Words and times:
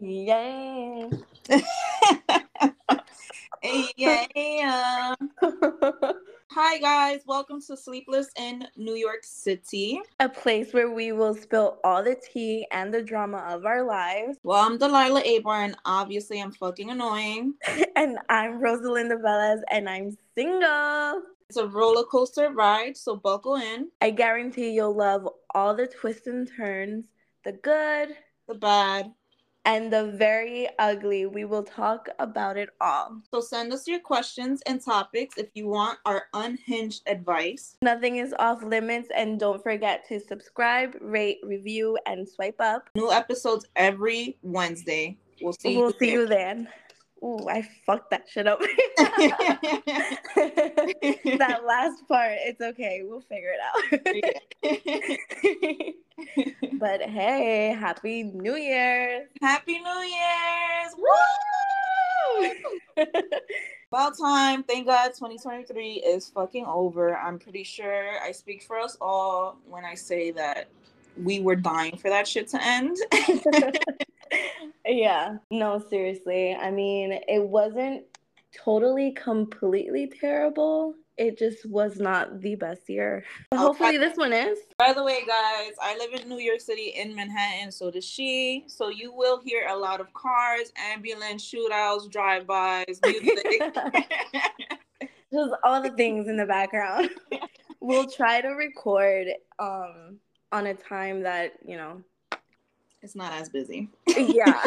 Yay! 0.00 1.08
yeah. 3.96 5.14
Hi 6.50 6.78
guys, 6.78 7.20
welcome 7.26 7.60
to 7.68 7.76
Sleepless 7.76 8.26
in 8.36 8.66
New 8.76 8.96
York 8.96 9.20
City. 9.22 10.00
A 10.18 10.28
place 10.28 10.74
where 10.74 10.90
we 10.90 11.12
will 11.12 11.36
spill 11.36 11.78
all 11.84 12.02
the 12.02 12.16
tea 12.16 12.66
and 12.72 12.92
the 12.92 13.02
drama 13.02 13.38
of 13.48 13.64
our 13.64 13.84
lives. 13.84 14.36
Well, 14.42 14.58
I'm 14.58 14.78
Delilah 14.78 15.22
Aybar, 15.22 15.64
and 15.64 15.76
obviously 15.84 16.42
I'm 16.42 16.50
fucking 16.50 16.90
annoying. 16.90 17.54
and 17.96 18.18
I'm 18.28 18.60
Rosalinda 18.60 19.22
Velez, 19.22 19.60
and 19.70 19.88
I'm 19.88 20.16
single. 20.34 21.22
It's 21.48 21.56
a 21.56 21.68
roller 21.68 22.04
coaster 22.04 22.50
ride, 22.50 22.96
so 22.96 23.14
buckle 23.14 23.56
in. 23.56 23.90
I 24.00 24.10
guarantee 24.10 24.70
you'll 24.72 24.96
love 24.96 25.28
all 25.54 25.72
the 25.72 25.86
twists 25.86 26.26
and 26.26 26.50
turns, 26.56 27.04
the 27.44 27.52
good, 27.52 28.16
the 28.48 28.54
bad, 28.54 29.12
and 29.64 29.92
the 29.92 30.06
very 30.06 30.68
ugly. 30.78 31.26
We 31.26 31.44
will 31.44 31.62
talk 31.62 32.08
about 32.18 32.56
it 32.56 32.70
all. 32.80 33.20
So 33.30 33.40
send 33.40 33.72
us 33.72 33.86
your 33.86 34.00
questions 34.00 34.62
and 34.66 34.82
topics 34.82 35.38
if 35.38 35.48
you 35.54 35.68
want 35.68 35.98
our 36.04 36.24
unhinged 36.34 37.02
advice. 37.06 37.76
Nothing 37.82 38.16
is 38.16 38.34
off 38.38 38.62
limits, 38.62 39.08
and 39.14 39.38
don't 39.38 39.62
forget 39.62 40.06
to 40.08 40.20
subscribe, 40.20 40.96
rate, 41.00 41.38
review, 41.42 41.98
and 42.06 42.28
swipe 42.28 42.60
up. 42.60 42.88
New 42.94 43.10
episodes 43.10 43.66
every 43.76 44.36
Wednesday. 44.42 45.16
We'll 45.40 45.52
see. 45.54 45.76
We'll 45.76 45.86
you 45.86 45.96
see 45.98 46.10
there. 46.10 46.20
you 46.20 46.26
then. 46.26 46.68
Ooh, 47.24 47.48
I 47.48 47.62
fucked 47.86 48.10
that 48.10 48.28
shit 48.28 48.48
up. 48.48 48.58
that 51.38 51.60
last 51.66 52.08
part, 52.08 52.32
it's 52.40 52.60
okay. 52.60 53.02
We'll 53.04 53.20
figure 53.20 53.52
it 53.52 53.60
out. 53.60 53.76
but 56.80 57.02
hey, 57.02 57.76
happy 57.78 58.24
New 58.24 58.56
Year! 58.56 59.28
Happy 59.40 59.78
New 59.78 60.00
Year's! 60.00 60.96
Woo! 60.98 62.50
About 63.92 64.18
time. 64.18 64.64
Thank 64.64 64.86
God 64.86 65.08
2023 65.08 66.02
is 66.04 66.28
fucking 66.28 66.64
over. 66.64 67.16
I'm 67.16 67.38
pretty 67.38 67.62
sure 67.62 68.18
I 68.20 68.32
speak 68.32 68.64
for 68.64 68.80
us 68.80 68.96
all 69.00 69.58
when 69.68 69.84
I 69.84 69.94
say 69.94 70.32
that 70.32 70.68
we 71.22 71.40
were 71.40 71.56
dying 71.56 71.96
for 71.98 72.08
that 72.08 72.26
shit 72.26 72.48
to 72.48 72.64
end. 72.64 72.96
Yeah, 74.86 75.36
no, 75.50 75.82
seriously. 75.90 76.54
I 76.54 76.70
mean, 76.70 77.20
it 77.28 77.42
wasn't 77.42 78.04
totally 78.52 79.12
completely 79.12 80.06
terrible. 80.20 80.94
It 81.18 81.38
just 81.38 81.66
was 81.66 81.98
not 81.98 82.40
the 82.40 82.54
best 82.54 82.88
year. 82.88 83.24
But 83.50 83.58
hopefully, 83.58 83.98
this 83.98 84.16
one 84.16 84.32
is. 84.32 84.58
By 84.78 84.92
the 84.92 85.04
way, 85.04 85.20
guys, 85.26 85.72
I 85.80 85.96
live 85.98 86.20
in 86.20 86.28
New 86.28 86.38
York 86.38 86.60
City 86.60 86.94
in 86.96 87.14
Manhattan, 87.14 87.70
so 87.70 87.90
does 87.90 88.04
she. 88.04 88.64
So 88.66 88.88
you 88.88 89.12
will 89.12 89.40
hear 89.40 89.68
a 89.68 89.76
lot 89.76 90.00
of 90.00 90.12
cars, 90.14 90.72
ambulance, 90.76 91.44
shootouts, 91.44 92.10
drive-bys, 92.10 93.00
music. 93.04 93.74
just 95.32 95.52
all 95.64 95.82
the 95.82 95.90
things 95.90 96.28
in 96.28 96.36
the 96.36 96.46
background. 96.46 97.10
we'll 97.80 98.08
try 98.08 98.40
to 98.40 98.48
record 98.48 99.26
um 99.58 100.18
on 100.52 100.66
a 100.66 100.74
time 100.74 101.22
that, 101.22 101.54
you 101.66 101.76
know, 101.76 102.02
it's 103.02 103.14
not 103.14 103.32
as 103.32 103.48
busy. 103.48 103.88
yeah. 104.16 104.62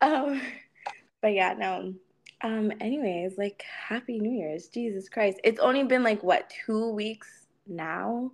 um, 0.00 0.40
but 1.22 1.32
yeah, 1.32 1.54
no. 1.54 1.94
Um, 2.42 2.72
anyways, 2.80 3.38
like 3.38 3.62
happy 3.88 4.18
New 4.18 4.30
Year's. 4.30 4.68
Jesus 4.68 5.08
Christ. 5.08 5.40
It's 5.42 5.60
only 5.60 5.84
been 5.84 6.02
like 6.02 6.22
what, 6.22 6.52
two 6.66 6.90
weeks 6.90 7.46
now 7.66 8.30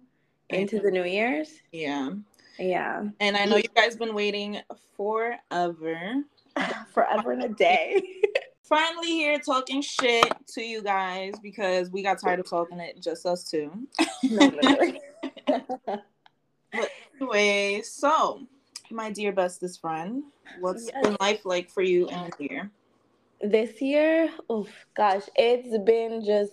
into 0.50 0.80
the 0.80 0.90
New 0.90 1.04
Year's? 1.04 1.60
Yeah. 1.72 2.10
Yeah. 2.58 3.04
And 3.20 3.36
I 3.36 3.44
know 3.44 3.56
you 3.56 3.68
guys 3.74 3.96
been 3.96 4.14
waiting 4.14 4.58
forever. 4.96 6.22
forever 6.92 7.32
and 7.32 7.44
a 7.44 7.48
day. 7.48 8.02
Finally 8.62 9.08
here 9.08 9.38
talking 9.38 9.82
shit 9.82 10.32
to 10.48 10.62
you 10.62 10.82
guys 10.82 11.34
because 11.42 11.90
we 11.90 12.02
got 12.02 12.18
tired 12.18 12.40
of 12.40 12.48
talking 12.48 12.80
it 12.80 13.02
just 13.02 13.26
us 13.26 13.50
two. 13.50 13.70
no, 14.22 14.50
anyway, 17.22 17.82
so 17.82 18.42
my 18.90 19.10
dear 19.10 19.32
bestest 19.32 19.80
friend, 19.80 20.24
what's 20.60 20.86
yes. 20.86 21.02
been 21.02 21.16
life 21.20 21.44
like 21.44 21.70
for 21.70 21.82
you 21.82 22.08
in 22.08 22.30
the 22.38 22.44
year? 22.44 22.70
This 23.40 23.80
year, 23.80 24.30
oh 24.50 24.66
gosh, 24.96 25.22
it's 25.36 25.76
been 25.84 26.24
just 26.24 26.52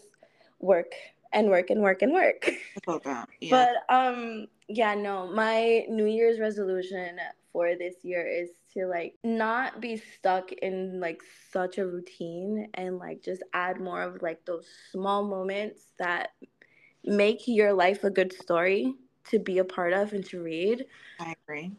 work 0.59 0.91
and 1.33 1.49
work 1.49 1.69
and 1.69 1.81
work 1.81 2.01
and 2.01 2.13
work. 2.13 2.49
Okay. 2.87 3.21
Yeah. 3.41 3.67
But 3.87 3.93
um, 3.93 4.47
yeah, 4.67 4.95
no, 4.95 5.31
my 5.31 5.85
New 5.89 6.05
Year's 6.05 6.39
resolution 6.39 7.19
for 7.51 7.75
this 7.75 7.95
year 8.03 8.25
is 8.25 8.49
to 8.73 8.87
like 8.87 9.15
not 9.23 9.81
be 9.81 9.97
stuck 9.97 10.51
in 10.51 10.99
like 10.99 11.21
such 11.51 11.77
a 11.77 11.85
routine 11.85 12.67
and 12.75 12.97
like 12.97 13.21
just 13.21 13.43
add 13.53 13.79
more 13.79 14.01
of 14.01 14.21
like 14.21 14.45
those 14.45 14.65
small 14.91 15.23
moments 15.23 15.81
that 15.99 16.29
make 17.03 17.47
your 17.47 17.73
life 17.73 18.03
a 18.03 18.09
good 18.09 18.31
story 18.33 18.95
to 19.29 19.39
be 19.39 19.57
a 19.59 19.63
part 19.63 19.93
of 19.93 20.13
and 20.13 20.25
to 20.25 20.41
read. 20.41 20.85
I 21.19 21.35
agree. 21.43 21.71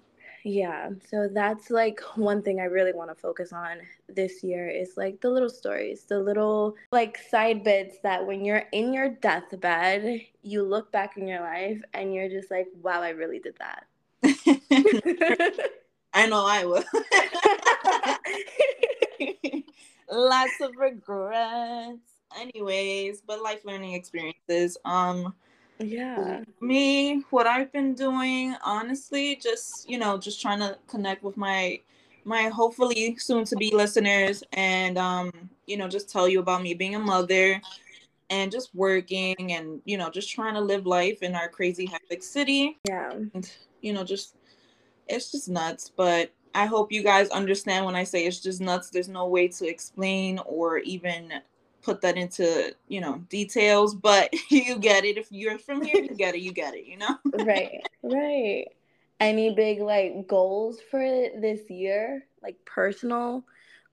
Yeah, 0.44 0.90
so 1.10 1.28
that's 1.30 1.70
like 1.70 2.00
one 2.14 2.42
thing 2.42 2.60
I 2.60 2.64
really 2.64 2.92
want 2.92 3.10
to 3.10 3.14
focus 3.14 3.52
on 3.52 3.78
this 4.08 4.42
year 4.42 4.68
is 4.68 4.94
like 4.96 5.20
the 5.20 5.28
little 5.28 5.50
stories, 5.50 6.04
the 6.04 6.18
little 6.18 6.76
like 6.92 7.18
side 7.30 7.62
bits 7.62 7.98
that 8.02 8.26
when 8.26 8.44
you're 8.44 8.64
in 8.72 8.92
your 8.94 9.10
deathbed, 9.10 10.22
you 10.42 10.62
look 10.62 10.90
back 10.92 11.18
in 11.18 11.28
your 11.28 11.40
life 11.40 11.80
and 11.92 12.14
you're 12.14 12.30
just 12.30 12.50
like, 12.50 12.68
wow, 12.82 13.02
I 13.02 13.10
really 13.10 13.38
did 13.38 13.56
that. 13.58 13.86
I 16.14 16.26
know 16.26 16.44
I 16.46 16.64
will. 16.64 16.84
Lots 20.10 20.60
of 20.60 20.76
regrets. 20.76 21.98
Anyways, 22.38 23.20
but 23.20 23.42
life 23.42 23.64
learning 23.64 23.92
experiences. 23.92 24.78
Um 24.84 25.34
yeah. 25.80 26.44
Me, 26.60 27.24
what 27.30 27.46
I've 27.46 27.72
been 27.72 27.94
doing, 27.94 28.54
honestly, 28.64 29.36
just, 29.36 29.88
you 29.88 29.98
know, 29.98 30.18
just 30.18 30.40
trying 30.40 30.60
to 30.60 30.78
connect 30.88 31.22
with 31.22 31.36
my 31.36 31.80
my 32.24 32.48
hopefully 32.48 33.16
soon 33.18 33.44
to 33.46 33.56
be 33.56 33.74
listeners 33.74 34.44
and 34.52 34.98
um, 34.98 35.32
you 35.66 35.76
know, 35.76 35.88
just 35.88 36.10
tell 36.10 36.28
you 36.28 36.40
about 36.40 36.62
me 36.62 36.74
being 36.74 36.94
a 36.94 36.98
mother 36.98 37.60
and 38.28 38.52
just 38.52 38.74
working 38.74 39.52
and, 39.52 39.80
you 39.84 39.96
know, 39.96 40.10
just 40.10 40.30
trying 40.30 40.54
to 40.54 40.60
live 40.60 40.86
life 40.86 41.22
in 41.22 41.34
our 41.34 41.48
crazy 41.48 41.86
hectic 41.86 42.22
city. 42.22 42.78
Yeah. 42.86 43.10
And, 43.10 43.50
you 43.80 43.92
know, 43.92 44.04
just 44.04 44.36
it's 45.08 45.32
just 45.32 45.48
nuts, 45.48 45.90
but 45.96 46.30
I 46.54 46.66
hope 46.66 46.92
you 46.92 47.02
guys 47.02 47.28
understand 47.30 47.86
when 47.86 47.96
I 47.96 48.04
say 48.04 48.26
it's 48.26 48.40
just 48.40 48.60
nuts. 48.60 48.90
There's 48.90 49.08
no 49.08 49.26
way 49.26 49.48
to 49.48 49.66
explain 49.66 50.38
or 50.44 50.78
even 50.78 51.32
put 51.82 52.00
that 52.02 52.16
into 52.16 52.74
you 52.88 53.00
know 53.00 53.18
details 53.28 53.94
but 53.94 54.30
you 54.48 54.78
get 54.78 55.04
it. 55.04 55.16
If 55.16 55.28
you're 55.30 55.58
from 55.58 55.82
here 55.82 56.02
you 56.02 56.14
get 56.14 56.34
it 56.34 56.40
you 56.40 56.52
get 56.52 56.74
it 56.74 56.86
you 56.86 56.96
know? 56.96 57.16
Right 57.44 57.82
right. 58.02 58.66
Any 59.18 59.54
big 59.54 59.80
like 59.80 60.26
goals 60.26 60.80
for 60.90 61.00
this 61.00 61.68
year? 61.68 62.26
Like 62.42 62.56
personal 62.64 63.44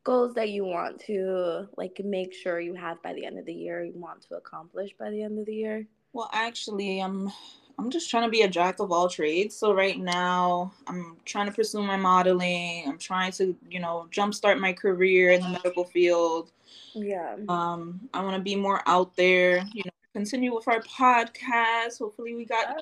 goals 0.08 0.34
that 0.36 0.50
you 0.50 0.64
want 0.64 1.02
to 1.02 1.68
like 1.76 2.00
make 2.02 2.34
sure 2.34 2.62
you 2.62 2.74
have 2.74 3.02
by 3.04 3.14
the 3.14 3.26
end 3.26 3.38
of 3.38 3.46
the 3.46 3.54
year 3.54 3.84
you 3.84 3.92
want 3.94 4.22
to 4.22 4.36
accomplish 4.36 4.92
by 4.98 5.10
the 5.10 5.22
end 5.22 5.38
of 5.38 5.46
the 5.46 5.54
year? 5.54 5.86
Well 6.14 6.30
actually 6.32 7.02
i'm 7.02 7.30
i'm 7.78 7.92
just 7.92 8.10
trying 8.10 8.24
to 8.24 8.30
be 8.30 8.44
a 8.44 8.48
jack 8.48 8.80
of 8.80 8.92
all 8.94 9.10
trades. 9.10 9.56
So 9.56 9.74
right 9.74 10.00
now 10.00 10.72
i'm 10.88 11.18
trying 11.26 11.48
to 11.48 11.52
pursue 11.52 11.82
my 11.82 11.98
modeling. 11.98 12.86
I'm 12.88 12.98
trying 12.98 13.34
to 13.34 13.54
you 13.70 13.82
know 13.82 14.08
jumpstart 14.10 14.60
my 14.60 14.72
career 14.72 15.32
in 15.32 15.42
the 15.42 15.50
medical 15.50 15.84
field 15.84 16.52
yeah. 16.94 17.36
Um, 17.48 18.10
I 18.14 18.22
want 18.24 18.36
to 18.36 18.42
be 18.42 18.56
more 18.56 18.82
out 18.86 19.16
there, 19.16 19.58
you 19.74 19.84
know, 19.86 19.92
continue 20.14 20.54
with 20.54 20.68
our 20.68 20.82
podcast. 20.82 22.00
Hopefully 22.00 22.36
we 22.36 22.46
got 22.46 22.76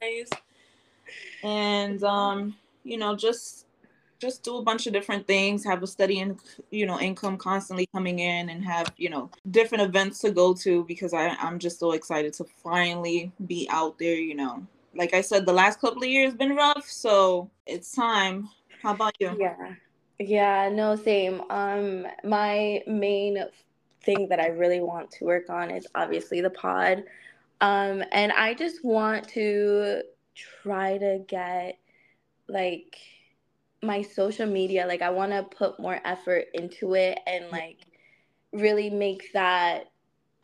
guys. 0.00 0.28
And 1.42 2.02
um, 2.04 2.56
you 2.84 2.98
know, 2.98 3.16
just 3.16 3.66
just 4.20 4.42
do 4.42 4.58
a 4.58 4.62
bunch 4.62 4.86
of 4.86 4.92
different 4.92 5.26
things, 5.26 5.64
have 5.64 5.82
a 5.82 5.86
steady 5.86 6.20
and 6.20 6.38
you 6.70 6.86
know, 6.86 7.00
income 7.00 7.36
constantly 7.36 7.86
coming 7.92 8.18
in 8.18 8.50
and 8.50 8.64
have, 8.64 8.92
you 8.96 9.08
know, 9.08 9.30
different 9.50 9.82
events 9.82 10.18
to 10.20 10.30
go 10.30 10.52
to 10.54 10.84
because 10.84 11.14
I, 11.14 11.28
I'm 11.28 11.58
just 11.58 11.78
so 11.80 11.92
excited 11.92 12.34
to 12.34 12.44
finally 12.62 13.32
be 13.46 13.66
out 13.70 13.98
there, 13.98 14.16
you 14.16 14.34
know. 14.34 14.66
Like 14.94 15.14
I 15.14 15.20
said, 15.20 15.46
the 15.46 15.52
last 15.52 15.80
couple 15.80 16.02
of 16.02 16.08
years 16.08 16.34
been 16.34 16.56
rough, 16.56 16.88
so 16.88 17.50
it's 17.66 17.92
time. 17.92 18.48
How 18.82 18.94
about 18.94 19.14
you? 19.20 19.36
Yeah. 19.38 19.74
Yeah, 20.20 20.68
no, 20.70 20.96
same. 20.96 21.42
Um, 21.50 22.06
my 22.24 22.82
main 22.86 23.38
thing 24.02 24.28
that 24.28 24.40
I 24.40 24.48
really 24.48 24.80
want 24.80 25.10
to 25.12 25.24
work 25.24 25.50
on 25.50 25.70
is 25.70 25.86
obviously 25.94 26.42
the 26.42 26.50
pod. 26.50 27.04
Um, 27.62 28.04
and 28.12 28.32
I 28.32 28.54
just 28.54 28.84
want 28.84 29.28
to 29.30 30.02
try 30.62 30.98
to 30.98 31.20
get 31.26 31.78
like 32.48 32.98
my 33.82 34.02
social 34.02 34.46
media, 34.46 34.86
like 34.86 35.02
I 35.02 35.10
want 35.10 35.32
to 35.32 35.44
put 35.44 35.80
more 35.80 36.00
effort 36.04 36.46
into 36.54 36.94
it 36.94 37.18
and 37.26 37.50
like 37.50 37.78
really 38.52 38.90
make 38.90 39.32
that 39.34 39.90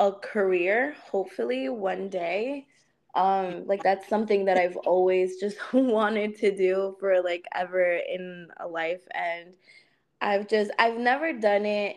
a 0.00 0.12
career, 0.12 0.96
hopefully 1.10 1.68
one 1.68 2.08
day. 2.08 2.66
Um, 3.16 3.66
like 3.66 3.82
that's 3.82 4.08
something 4.08 4.44
that 4.44 4.58
I've 4.58 4.76
always 4.76 5.40
just 5.40 5.56
wanted 5.72 6.36
to 6.38 6.54
do 6.54 6.96
for 7.00 7.22
like 7.22 7.44
ever 7.54 7.96
in 7.96 8.48
a 8.60 8.68
life, 8.68 9.02
and 9.12 9.54
I've 10.20 10.46
just 10.48 10.70
I've 10.78 10.98
never 10.98 11.32
done 11.32 11.66
it. 11.66 11.96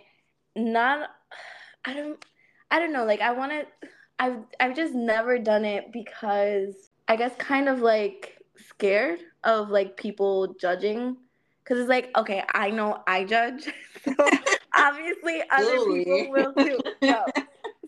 Not 0.56 1.10
I 1.86 1.94
don't 1.94 2.24
I 2.72 2.80
don't 2.80 2.94
know. 2.94 3.06
Like 3.06 3.22
I 3.22 3.32
want 3.32 3.52
to. 3.52 3.88
I've 4.18 4.44
I've 4.60 4.76
just 4.76 4.94
never 4.94 5.38
done 5.38 5.66
it 5.66 5.92
because 5.94 6.90
I 7.08 7.16
guess 7.16 7.34
kind 7.38 7.70
of 7.70 7.80
like 7.80 8.38
scared 8.68 9.20
of 9.44 9.70
like 9.70 9.96
people 9.96 10.56
judging 10.60 11.18
because 11.64 11.80
it's 11.80 11.90
like 11.90 12.10
okay 12.18 12.44
I 12.54 12.72
know 12.72 13.02
I 13.08 13.24
judge 13.24 13.64
so 14.04 14.14
obviously 14.76 15.42
other 15.52 15.80
people 15.86 16.30
will 16.30 16.54
too. 16.54 16.80
No. 17.02 17.26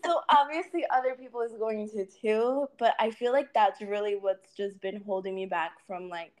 So 0.04 0.20
obviously 0.28 0.84
other 0.90 1.14
people 1.14 1.42
is 1.42 1.52
going 1.52 1.88
to 1.90 2.06
too, 2.06 2.66
but 2.78 2.94
I 2.98 3.10
feel 3.10 3.32
like 3.32 3.54
that's 3.54 3.80
really 3.80 4.16
what's 4.16 4.54
just 4.56 4.80
been 4.80 5.00
holding 5.04 5.34
me 5.34 5.46
back 5.46 5.72
from 5.86 6.08
like 6.08 6.32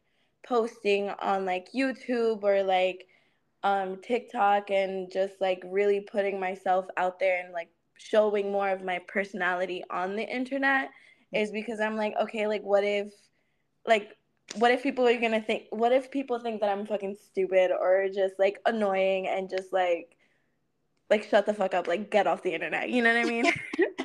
posting 0.46 1.10
on 1.10 1.44
like 1.44 1.68
YouTube 1.72 2.42
or 2.42 2.62
like 2.64 3.06
um 3.62 3.98
TikTok 4.02 4.70
and 4.70 5.10
just 5.12 5.34
like 5.40 5.62
really 5.64 6.00
putting 6.00 6.40
myself 6.40 6.86
out 6.96 7.20
there 7.20 7.40
and 7.44 7.52
like 7.52 7.68
showing 7.96 8.50
more 8.50 8.68
of 8.68 8.82
my 8.82 8.98
personality 9.06 9.84
on 9.90 10.16
the 10.16 10.28
internet 10.28 10.90
is 11.32 11.52
because 11.52 11.80
I'm 11.80 11.96
like, 11.96 12.14
okay, 12.20 12.46
like 12.48 12.62
what 12.62 12.82
if 12.84 13.12
like 13.86 14.16
what 14.56 14.72
if 14.72 14.82
people 14.82 15.06
are 15.06 15.20
gonna 15.20 15.40
think 15.40 15.64
what 15.70 15.92
if 15.92 16.10
people 16.10 16.40
think 16.40 16.60
that 16.60 16.70
I'm 16.70 16.86
fucking 16.86 17.16
stupid 17.22 17.70
or 17.70 18.08
just 18.12 18.34
like 18.38 18.58
annoying 18.66 19.28
and 19.28 19.48
just 19.48 19.72
like 19.72 20.16
like 21.12 21.28
shut 21.28 21.44
the 21.44 21.52
fuck 21.52 21.74
up, 21.74 21.86
like 21.86 22.10
get 22.10 22.26
off 22.26 22.42
the 22.42 22.54
internet. 22.54 22.88
You 22.88 23.02
know 23.02 23.14
what 23.14 23.26
I 23.26 23.28
mean? 23.28 23.52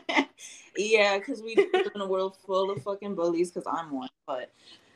yeah, 0.77 1.17
because 1.17 1.41
we 1.41 1.55
live 1.55 1.91
in 1.95 2.01
a 2.01 2.07
world 2.07 2.35
full 2.45 2.69
of 2.69 2.83
fucking 2.83 3.15
bullies. 3.15 3.49
Because 3.49 3.65
I'm 3.65 3.91
one, 3.91 4.09
but 4.27 4.51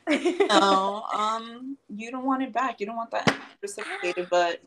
no, 0.08 1.02
um, 1.14 1.78
you 1.88 2.10
don't 2.10 2.26
want 2.26 2.42
it 2.42 2.52
back. 2.52 2.80
You 2.80 2.86
don't 2.86 2.96
want 2.96 3.10
that 3.12 3.34
reciprocated, 3.62 4.28
but 4.30 4.60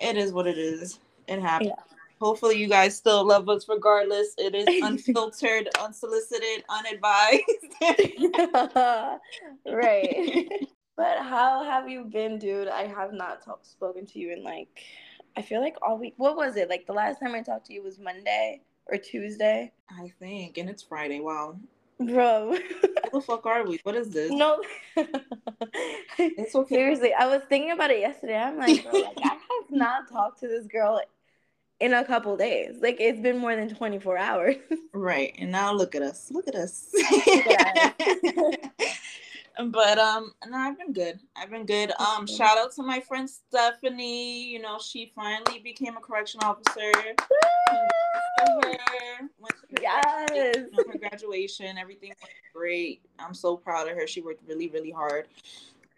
it 0.00 0.16
is 0.16 0.32
what 0.32 0.46
it 0.46 0.56
is. 0.56 1.00
It 1.28 1.40
happens. 1.40 1.72
Yeah. 1.76 1.96
Hopefully, 2.18 2.56
you 2.56 2.66
guys 2.66 2.96
still 2.96 3.24
love 3.24 3.48
us 3.50 3.68
regardless. 3.68 4.34
It 4.38 4.54
is 4.54 4.66
unfiltered, 4.82 5.68
unsolicited, 5.78 6.64
unadvised. 6.70 7.42
right. 9.66 10.48
But 10.96 11.18
how 11.18 11.62
have 11.62 11.88
you 11.88 12.04
been, 12.04 12.38
dude? 12.38 12.68
I 12.68 12.86
have 12.86 13.12
not 13.12 13.44
talk- 13.44 13.64
spoken 13.64 14.04
to 14.06 14.18
you 14.18 14.32
in 14.32 14.42
like, 14.42 14.82
I 15.38 15.42
feel 15.42 15.60
like 15.60 15.76
all 15.82 15.96
week. 15.96 16.14
What 16.16 16.36
was 16.36 16.56
it? 16.56 16.68
Like 16.68 16.84
the 16.88 16.92
last 16.92 17.20
time 17.20 17.32
I 17.32 17.42
talked 17.42 17.66
to 17.66 17.72
you 17.72 17.80
was 17.80 17.96
Monday 17.96 18.60
or 18.86 18.98
Tuesday? 18.98 19.70
I 19.88 20.12
think. 20.18 20.58
And 20.58 20.68
it's 20.68 20.82
Friday. 20.82 21.20
Wow. 21.20 21.60
Bro. 22.00 22.56
what 22.80 23.12
the 23.12 23.20
fuck 23.20 23.46
are 23.46 23.64
we? 23.64 23.78
What 23.84 23.94
is 23.94 24.10
this? 24.10 24.32
No. 24.32 24.60
it's 26.18 26.56
okay. 26.56 26.74
Seriously, 26.74 27.14
I 27.14 27.28
was 27.28 27.42
thinking 27.48 27.70
about 27.70 27.92
it 27.92 28.00
yesterday. 28.00 28.36
I'm 28.36 28.58
like, 28.58 28.82
bro, 28.82 29.00
like 29.00 29.16
I 29.18 29.28
have 29.28 29.70
not 29.70 30.10
talked 30.10 30.40
to 30.40 30.48
this 30.48 30.66
girl 30.66 31.00
in 31.78 31.92
a 31.92 32.04
couple 32.04 32.36
days. 32.36 32.78
Like 32.82 32.96
it's 32.98 33.20
been 33.20 33.38
more 33.38 33.54
than 33.54 33.72
24 33.72 34.18
hours. 34.18 34.56
Right. 34.92 35.36
And 35.38 35.52
now 35.52 35.72
look 35.72 35.94
at 35.94 36.02
us. 36.02 36.28
Look 36.32 36.48
at 36.48 36.56
us. 36.56 36.92
But 39.66 39.98
um 39.98 40.32
no, 40.48 40.56
I've 40.56 40.78
been 40.78 40.92
good. 40.92 41.18
I've 41.36 41.50
been 41.50 41.66
good. 41.66 41.92
Um 41.98 42.26
shout 42.26 42.58
out 42.58 42.72
to 42.72 42.82
my 42.82 43.00
friend 43.00 43.28
Stephanie. 43.28 44.44
You 44.44 44.60
know, 44.60 44.78
she 44.78 45.12
finally 45.14 45.60
became 45.60 45.96
a 45.96 46.00
correction 46.00 46.40
officer. 46.42 46.92
yes. 49.82 50.56
Her 50.76 50.98
graduation, 50.98 51.76
everything 51.78 52.10
went 52.20 52.32
great. 52.54 53.02
I'm 53.18 53.34
so 53.34 53.56
proud 53.56 53.88
of 53.88 53.96
her. 53.96 54.06
She 54.06 54.20
worked 54.20 54.42
really, 54.48 54.68
really 54.68 54.90
hard. 54.90 55.26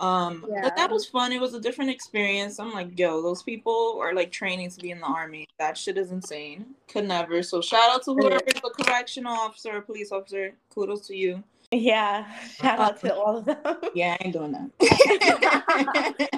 Um, 0.00 0.46
yeah. 0.48 0.62
but 0.62 0.76
that 0.76 0.90
was 0.90 1.04
fun. 1.06 1.30
It 1.30 1.40
was 1.40 1.52
a 1.52 1.60
different 1.60 1.90
experience. 1.90 2.58
I'm 2.58 2.72
like, 2.72 2.98
yo, 2.98 3.20
those 3.20 3.42
people 3.42 3.98
are 4.00 4.14
like 4.14 4.32
training 4.32 4.70
to 4.70 4.80
be 4.80 4.90
in 4.90 5.00
the 5.00 5.06
army. 5.06 5.46
That 5.58 5.76
shit 5.76 5.98
is 5.98 6.10
insane. 6.10 6.74
Could 6.88 7.06
never. 7.06 7.42
So 7.42 7.60
shout 7.60 7.90
out 7.90 8.02
to 8.04 8.14
whoever 8.14 8.40
is 8.46 8.60
a 8.64 8.82
correctional 8.82 9.34
officer 9.34 9.76
or 9.76 9.82
police 9.82 10.10
officer. 10.10 10.54
Kudos 10.70 11.06
to 11.08 11.16
you. 11.16 11.44
Yeah, 11.72 12.26
shout 12.61 12.81
out 12.81 13.00
to 13.00 13.14
all 13.14 13.38
of 13.38 13.44
them. 13.44 13.58
Yeah, 13.94 14.17
I 14.20 14.25
ain't 14.25 14.32
doing 14.32 14.52
that. 14.52 14.70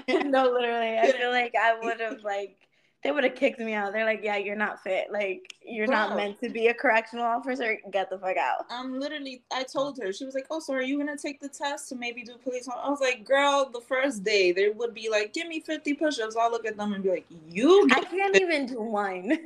no, 0.26 0.50
literally, 0.50 0.99
I 0.99 1.12
feel 1.12 1.31
like 1.31 1.55
I 1.58 1.79
would 1.81 2.00
have 2.00 2.23
like 2.23 2.56
they 3.02 3.11
would 3.11 3.25
have 3.25 3.34
kicked 3.34 3.58
me 3.58 3.75
out. 3.75 3.93
They're 3.93 4.05
like, 4.05 4.20
yeah, 4.23 4.37
you're 4.37 4.55
not 4.55 4.81
fit. 4.81 5.08
Like, 5.11 5.55
you're 5.64 5.88
Bro. 5.88 5.96
not 5.96 6.17
meant 6.17 6.40
to 6.40 6.49
be 6.49 6.69
a 6.69 6.75
correctional 6.75 7.25
officer. 7.25 7.79
Get 7.90 8.11
the 8.11 8.19
fuck 8.19 8.37
out. 8.37 8.67
I'm 8.70 9.00
literally, 9.00 9.43
I 9.52 9.64
told 9.64 9.99
her, 9.99 10.12
she 10.12 10.25
was 10.25 10.34
like, 10.34 10.46
oh, 10.50 10.61
so 10.61 10.75
are 10.75 10.82
you 10.82 11.02
going 11.02 11.14
to 11.14 11.20
take 11.20 11.40
the 11.40 11.49
test 11.49 11.88
to 11.88 11.96
maybe 11.96 12.23
do 12.23 12.37
police? 12.44 12.69
I 12.69 12.88
was 12.88 13.00
like, 13.00 13.25
girl, 13.25 13.69
the 13.73 13.81
first 13.81 14.23
day, 14.23 14.52
they 14.52 14.69
would 14.69 14.94
be 14.94 15.08
like, 15.11 15.32
give 15.32 15.49
me 15.49 15.58
50 15.58 15.94
push 15.94 16.20
ups. 16.20 16.37
I'll 16.37 16.52
look 16.52 16.64
at 16.64 16.76
them 16.76 16.93
and 16.93 17.02
be 17.02 17.11
like, 17.11 17.26
you. 17.49 17.88
I 17.90 18.02
can't 18.02 18.37
even 18.37 18.67
do 18.67 18.81
one. 18.81 19.37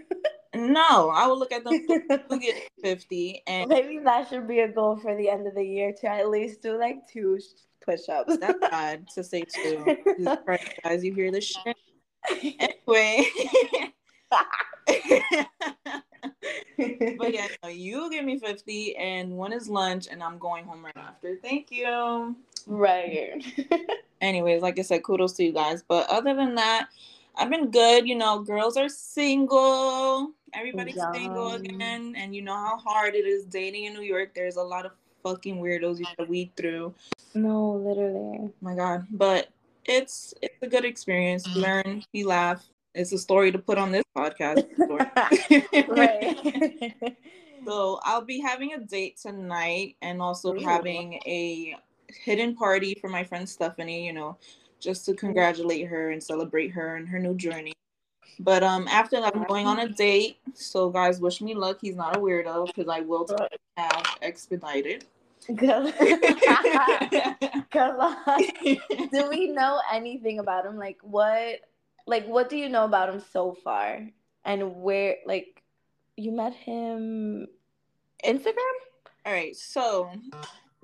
No, 0.56 1.10
I 1.10 1.26
will 1.26 1.38
look 1.38 1.52
at 1.52 1.64
them, 1.64 1.86
get 2.40 2.70
50. 2.82 3.42
And 3.46 3.68
maybe 3.68 3.98
that 4.00 4.28
should 4.28 4.48
be 4.48 4.60
a 4.60 4.68
goal 4.68 4.96
for 4.96 5.16
the 5.16 5.28
end 5.28 5.46
of 5.46 5.54
the 5.54 5.64
year 5.64 5.92
to 6.00 6.08
at 6.08 6.28
least 6.28 6.62
do 6.62 6.78
like 6.78 7.08
two 7.08 7.38
push 7.84 8.08
ups. 8.08 8.36
That's 8.38 8.58
bad 8.58 9.08
to 9.14 9.24
say 9.24 9.42
two. 9.42 9.96
guys, 10.84 11.04
you 11.04 11.14
hear 11.14 11.30
this 11.30 11.44
shit? 11.44 11.76
anyway. 12.58 13.28
but 17.18 17.32
yeah, 17.32 17.46
no, 17.62 17.68
you 17.68 18.10
give 18.10 18.24
me 18.24 18.38
50 18.38 18.96
and 18.96 19.32
one 19.32 19.52
is 19.52 19.68
lunch 19.68 20.08
and 20.10 20.22
I'm 20.22 20.38
going 20.38 20.64
home 20.64 20.84
right 20.84 20.96
after. 20.96 21.36
Thank 21.42 21.70
you. 21.70 22.36
Right. 22.66 23.44
Anyways, 24.20 24.62
like 24.62 24.78
I 24.78 24.82
said, 24.82 25.02
kudos 25.04 25.34
to 25.34 25.44
you 25.44 25.52
guys. 25.52 25.82
But 25.86 26.08
other 26.10 26.34
than 26.34 26.54
that, 26.56 26.88
I've 27.36 27.50
been 27.50 27.70
good. 27.70 28.08
You 28.08 28.16
know, 28.16 28.40
girls 28.40 28.76
are 28.76 28.88
single. 28.88 30.32
Everybody's 30.54 31.00
single 31.12 31.52
again. 31.52 32.14
And 32.16 32.34
you 32.34 32.42
know 32.42 32.54
how 32.54 32.76
hard 32.78 33.14
it 33.14 33.26
is 33.26 33.44
dating 33.44 33.84
in 33.84 33.94
New 33.94 34.02
York. 34.02 34.34
There's 34.34 34.56
a 34.56 34.62
lot 34.62 34.86
of 34.86 34.92
fucking 35.22 35.60
weirdos 35.60 35.98
you 35.98 36.04
gotta 36.16 36.28
weed 36.28 36.52
through. 36.56 36.94
No, 37.34 37.72
literally. 37.72 38.38
Oh 38.40 38.52
my 38.60 38.74
God. 38.74 39.06
But 39.10 39.48
it's 39.84 40.34
it's 40.42 40.56
a 40.62 40.66
good 40.66 40.84
experience. 40.84 41.46
You 41.46 41.62
learn, 41.62 42.04
you 42.12 42.26
laugh. 42.26 42.64
It's 42.94 43.12
a 43.12 43.18
story 43.18 43.52
to 43.52 43.58
put 43.58 43.76
on 43.76 43.92
this 43.92 44.04
podcast. 44.16 44.66
right. 45.88 47.16
so 47.66 48.00
I'll 48.02 48.24
be 48.24 48.40
having 48.40 48.72
a 48.72 48.78
date 48.78 49.18
tonight 49.18 49.96
and 50.00 50.22
also 50.22 50.54
Ooh. 50.54 50.60
having 50.60 51.14
a 51.26 51.76
hidden 52.08 52.54
party 52.54 52.96
for 53.00 53.08
my 53.08 53.22
friend 53.22 53.48
Stephanie, 53.48 54.06
you 54.06 54.12
know, 54.12 54.38
just 54.80 55.04
to 55.06 55.14
congratulate 55.14 55.86
her 55.88 56.10
and 56.10 56.22
celebrate 56.22 56.68
her 56.68 56.96
and 56.96 57.08
her 57.08 57.18
new 57.18 57.34
journey. 57.34 57.72
But 58.38 58.62
um 58.62 58.86
after 58.88 59.20
that 59.20 59.34
I'm 59.34 59.44
going 59.44 59.66
on 59.66 59.80
a 59.80 59.88
date. 59.88 60.38
So 60.54 60.90
guys 60.90 61.20
wish 61.20 61.40
me 61.40 61.54
luck. 61.54 61.78
He's 61.80 61.96
not 61.96 62.16
a 62.16 62.20
weirdo 62.20 62.66
because 62.66 62.88
I 62.88 63.00
will 63.00 63.26
have 63.76 64.04
expedited. 64.22 65.04
Good. 65.46 65.94
Good 67.70 67.96
luck. 67.96 68.42
do 69.12 69.28
we 69.30 69.48
know 69.48 69.80
anything 69.92 70.38
about 70.38 70.66
him? 70.66 70.76
Like 70.76 70.98
what 71.02 71.60
like 72.06 72.26
what 72.26 72.48
do 72.48 72.56
you 72.56 72.68
know 72.68 72.84
about 72.84 73.08
him 73.08 73.22
so 73.32 73.52
far? 73.52 74.08
And 74.44 74.76
where 74.76 75.16
like 75.26 75.62
you 76.16 76.32
met 76.32 76.54
him 76.54 77.46
Instagram? 78.24 78.76
All 79.24 79.32
right, 79.32 79.56
so 79.56 80.08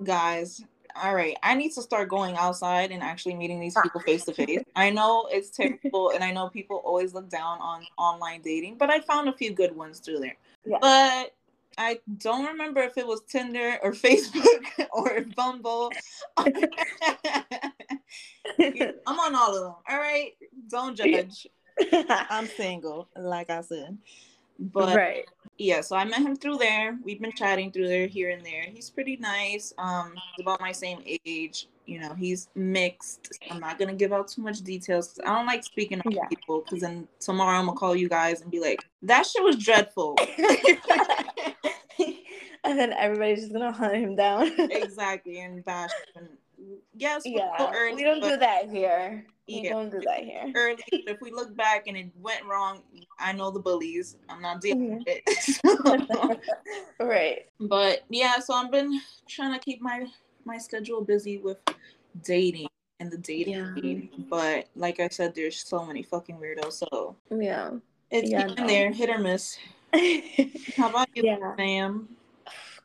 guys, 0.03 0.61
all 1.01 1.15
right, 1.15 1.37
I 1.43 1.55
need 1.55 1.71
to 1.73 1.81
start 1.81 2.09
going 2.09 2.35
outside 2.37 2.91
and 2.91 3.01
actually 3.01 3.35
meeting 3.35 3.59
these 3.59 3.75
people 3.81 4.01
face 4.01 4.25
to 4.25 4.33
face. 4.33 4.61
I 4.75 4.89
know 4.89 5.27
it's 5.31 5.49
terrible 5.57 6.11
and 6.11 6.23
I 6.23 6.31
know 6.31 6.49
people 6.49 6.81
always 6.85 7.13
look 7.13 7.29
down 7.29 7.59
on 7.59 7.85
online 7.97 8.41
dating, 8.41 8.77
but 8.77 8.89
I 8.89 8.99
found 8.99 9.29
a 9.29 9.33
few 9.33 9.51
good 9.51 9.75
ones 9.75 9.99
through 9.99 10.19
there. 10.19 10.37
Yeah. 10.65 10.77
But 10.81 11.33
I 11.77 11.99
don't 12.17 12.45
remember 12.45 12.81
if 12.81 12.97
it 12.97 13.07
was 13.07 13.21
Tinder 13.27 13.79
or 13.81 13.91
Facebook 13.93 14.87
or 14.91 15.21
Bumble. 15.35 15.91
I'm 16.37 16.59
on 19.07 19.35
all 19.35 19.55
of 19.55 19.63
them. 19.63 19.75
All 19.89 19.97
right. 19.97 20.33
Don't 20.69 20.95
judge. 20.95 21.47
I'm 21.91 22.47
single, 22.47 23.07
like 23.15 23.49
I 23.49 23.61
said. 23.61 23.97
But 24.59 24.95
right. 24.95 25.25
Yeah, 25.57 25.81
so 25.81 25.95
I 25.95 26.03
met 26.05 26.21
him 26.21 26.35
through 26.35 26.57
there. 26.57 26.97
We've 27.03 27.21
been 27.21 27.31
chatting 27.31 27.71
through 27.71 27.87
there 27.87 28.07
here 28.07 28.31
and 28.31 28.43
there. 28.45 28.63
He's 28.63 28.89
pretty 28.89 29.17
nice. 29.17 29.73
Um, 29.77 30.13
he's 30.13 30.43
about 30.43 30.61
my 30.61 30.71
same 30.71 31.03
age. 31.25 31.67
You 31.85 31.99
know, 31.99 32.13
he's 32.13 32.47
mixed. 32.55 33.37
I'm 33.51 33.59
not 33.59 33.77
gonna 33.77 33.93
give 33.93 34.13
out 34.13 34.29
too 34.29 34.41
much 34.41 34.61
details 34.61 35.19
I 35.25 35.35
don't 35.35 35.45
like 35.45 35.63
speaking 35.63 36.01
on 36.05 36.11
yeah. 36.11 36.25
people. 36.27 36.61
Because 36.61 36.79
then 36.81 37.07
tomorrow 37.19 37.57
I'm 37.57 37.65
gonna 37.65 37.77
call 37.77 37.95
you 37.95 38.09
guys 38.09 38.41
and 38.41 38.49
be 38.49 38.59
like, 38.59 38.83
"That 39.01 39.25
shit 39.25 39.43
was 39.43 39.57
dreadful." 39.57 40.17
and 42.63 42.79
then 42.79 42.93
everybody's 42.93 43.41
just 43.41 43.53
gonna 43.53 43.71
hunt 43.71 43.95
him 43.95 44.15
down. 44.15 44.51
exactly, 44.71 45.39
and 45.39 45.63
bash. 45.65 45.91
And 46.15 46.29
yes, 46.95 47.23
yeah, 47.25 47.71
we 47.93 48.03
don't 48.03 48.21
do 48.21 48.37
that 48.37 48.69
here. 48.69 49.25
We 49.47 49.61
yeah, 49.61 49.71
don't 49.71 49.89
do 49.89 49.99
that 50.05 50.23
here. 50.23 50.51
Early, 50.55 50.83
if 50.91 51.19
we 51.19 51.31
look 51.31 51.55
back 51.55 51.87
and 51.87 51.97
it 51.97 52.07
went 52.21 52.45
wrong, 52.45 52.81
I 53.19 53.33
know 53.33 53.51
the 53.51 53.59
bullies. 53.59 54.15
I'm 54.29 54.41
not 54.41 54.61
dealing 54.61 54.89
mm-hmm. 54.89 55.03
with 55.05 55.21
it. 55.25 56.39
right. 56.99 57.45
But 57.59 58.03
yeah, 58.09 58.39
so 58.39 58.53
I've 58.53 58.71
been 58.71 59.01
trying 59.27 59.53
to 59.53 59.59
keep 59.59 59.81
my 59.81 60.05
my 60.45 60.57
schedule 60.57 61.01
busy 61.01 61.37
with 61.37 61.57
dating 62.23 62.67
and 62.99 63.11
the 63.11 63.17
dating 63.17 63.55
yeah. 63.55 63.75
scene. 63.75 64.09
But 64.29 64.69
like 64.75 64.99
I 64.99 65.09
said, 65.09 65.35
there's 65.35 65.57
so 65.57 65.85
many 65.85 66.03
fucking 66.03 66.37
weirdos. 66.37 66.73
So 66.73 67.17
yeah, 67.29 67.71
it's 68.11 68.29
yeah, 68.29 68.47
in 68.47 68.55
no. 68.55 68.67
there, 68.67 68.91
hit 68.91 69.09
or 69.09 69.17
miss. 69.17 69.57
How 70.77 70.89
about 70.89 71.09
you, 71.15 71.23
yeah. 71.23 71.55
Sam? 71.57 72.07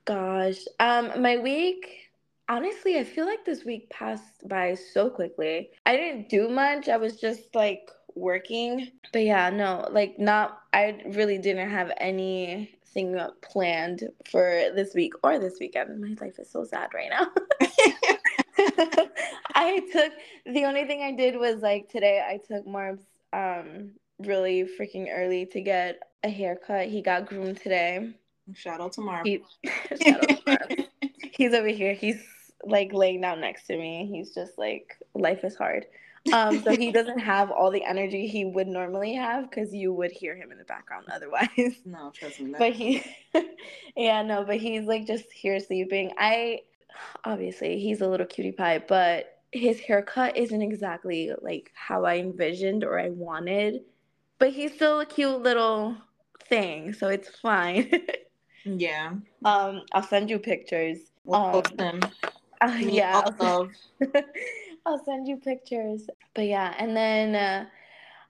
Gosh, 0.05 0.59
um, 0.81 1.23
my 1.23 1.39
week. 1.39 2.08
Honestly, 2.51 2.99
I 2.99 3.05
feel 3.05 3.27
like 3.27 3.45
this 3.45 3.65
week 3.65 3.91
passed 3.91 4.49
by 4.49 4.75
so 4.75 5.11
quickly. 5.11 5.71
I 5.85 5.97
didn't 5.97 6.31
do 6.31 6.49
much. 6.49 6.89
I 6.89 6.97
was 6.97 7.21
just 7.21 7.55
like 7.55 7.91
working. 8.15 8.91
But 9.13 9.25
yeah, 9.25 9.51
no, 9.51 9.87
like 9.91 10.19
not. 10.19 10.63
I 10.73 11.03
really 11.07 11.37
didn't 11.37 11.69
have 11.69 11.93
anything 11.99 13.21
planned 13.43 14.09
for 14.31 14.71
this 14.75 14.95
week 14.95 15.13
or 15.23 15.39
this 15.39 15.59
weekend. 15.61 16.01
My 16.01 16.17
life 16.25 16.39
is 16.39 16.51
so 16.51 16.65
sad 16.65 16.89
right 16.95 17.11
now. 17.11 17.27
I 19.55 19.81
took 19.93 20.13
the 20.47 20.65
only 20.65 20.87
thing 20.87 21.03
I 21.03 21.13
did 21.13 21.37
was 21.37 21.61
like 21.61 21.91
today 21.91 22.25
I 22.27 22.39
took 22.39 22.67
Marb's 22.67 23.05
um 23.33 23.91
really 24.21 24.69
freaking 24.79 25.09
early 25.13 25.45
to 25.47 25.61
get 25.61 26.01
a 26.25 26.31
haircut. 26.31 26.87
He 26.87 27.03
got 27.03 27.27
groomed 27.27 27.61
today. 27.61 28.15
Shout 28.55 28.81
out 28.81 28.93
to 28.95 29.03
Marv. 29.03 29.27
He, 29.27 29.43
out 30.07 30.23
to 30.23 30.39
Marv. 30.47 30.87
He's 31.33 31.53
over 31.53 31.69
here. 31.69 31.93
He's 31.93 32.25
like 32.69 32.93
laying 32.93 33.21
down 33.21 33.41
next 33.41 33.67
to 33.67 33.77
me. 33.77 34.09
He's 34.11 34.35
just 34.35 34.59
like 34.59 34.97
life 35.15 35.45
is 35.45 35.57
hard. 35.57 35.87
Um, 36.33 36.63
so 36.63 36.77
he 36.77 36.93
doesn't 36.99 37.19
have 37.21 37.51
all 37.51 37.71
the 37.71 37.85
energy 37.85 38.27
he 38.27 38.45
would 38.45 38.67
normally 38.67 39.15
have 39.15 39.49
because 39.49 39.73
you 39.73 39.93
would 39.93 40.11
hear 40.11 40.37
him 40.37 40.53
in 40.53 40.59
the 40.59 40.65
background 40.65 41.07
otherwise. 41.13 41.81
No, 41.85 42.11
trust 42.15 42.41
me. 42.41 42.55
But 42.59 42.73
he, 42.75 43.03
yeah, 43.97 44.23
no, 44.23 44.45
but 44.45 44.57
he's 44.57 44.85
like 44.85 45.07
just 45.07 45.31
here 45.33 45.59
sleeping. 45.61 46.13
I 46.19 46.61
obviously 47.25 47.79
he's 47.81 48.01
a 48.01 48.09
little 48.09 48.27
cutie 48.27 48.53
pie, 48.53 48.83
but 48.87 49.39
his 49.53 49.81
haircut 49.81 50.37
isn't 50.37 50.63
exactly 50.63 51.33
like 51.41 51.71
how 51.75 52.05
I 52.05 52.17
envisioned 52.17 52.85
or 52.85 52.99
I 52.99 53.11
wanted. 53.11 53.83
But 54.39 54.53
he's 54.53 54.75
still 54.75 55.01
a 55.01 55.07
cute 55.07 55.43
little 55.43 55.97
thing, 56.49 56.93
so 56.93 57.09
it's 57.09 57.29
fine. 57.29 57.91
yeah. 58.65 59.15
Um, 59.45 59.83
I'll 59.93 60.03
send 60.03 60.31
you 60.31 60.39
pictures. 60.39 60.99
We'll 61.25 61.63
um, 61.79 62.01
uh, 62.61 62.77
yeah. 62.79 63.31
I'll, 63.41 63.69
I'll 64.87 65.05
send 65.05 65.29
you 65.29 65.37
pictures. 65.37 66.09
But 66.35 66.47
yeah, 66.47 66.75
and 66.79 66.97
then 66.97 67.35
uh, 67.35 67.67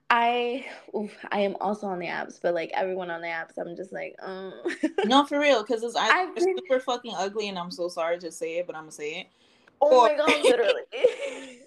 I 0.09 0.65
oof, 0.95 1.11
I 1.31 1.41
am 1.41 1.55
also 1.61 1.87
on 1.87 1.99
the 1.99 2.07
apps, 2.07 2.39
but 2.41 2.53
like 2.53 2.71
everyone 2.73 3.11
on 3.11 3.21
the 3.21 3.27
apps, 3.27 3.57
I'm 3.57 3.75
just 3.75 3.93
like, 3.93 4.15
um. 4.21 4.53
no, 5.05 5.25
for 5.25 5.39
real, 5.39 5.63
because 5.63 5.83
it's 5.83 5.95
been... 6.43 6.57
super 6.57 6.79
fucking 6.79 7.13
ugly, 7.17 7.49
and 7.49 7.57
I'm 7.57 7.71
so 7.71 7.87
sorry 7.87 8.17
to 8.19 8.31
say 8.31 8.57
it, 8.57 8.67
but 8.67 8.75
I'm 8.75 8.83
gonna 8.83 8.91
say 8.91 9.21
it. 9.21 9.27
Oh 9.81 10.05
or... 10.05 10.07
my 10.07 10.15
god, 10.15 10.43
literally. 10.43 11.58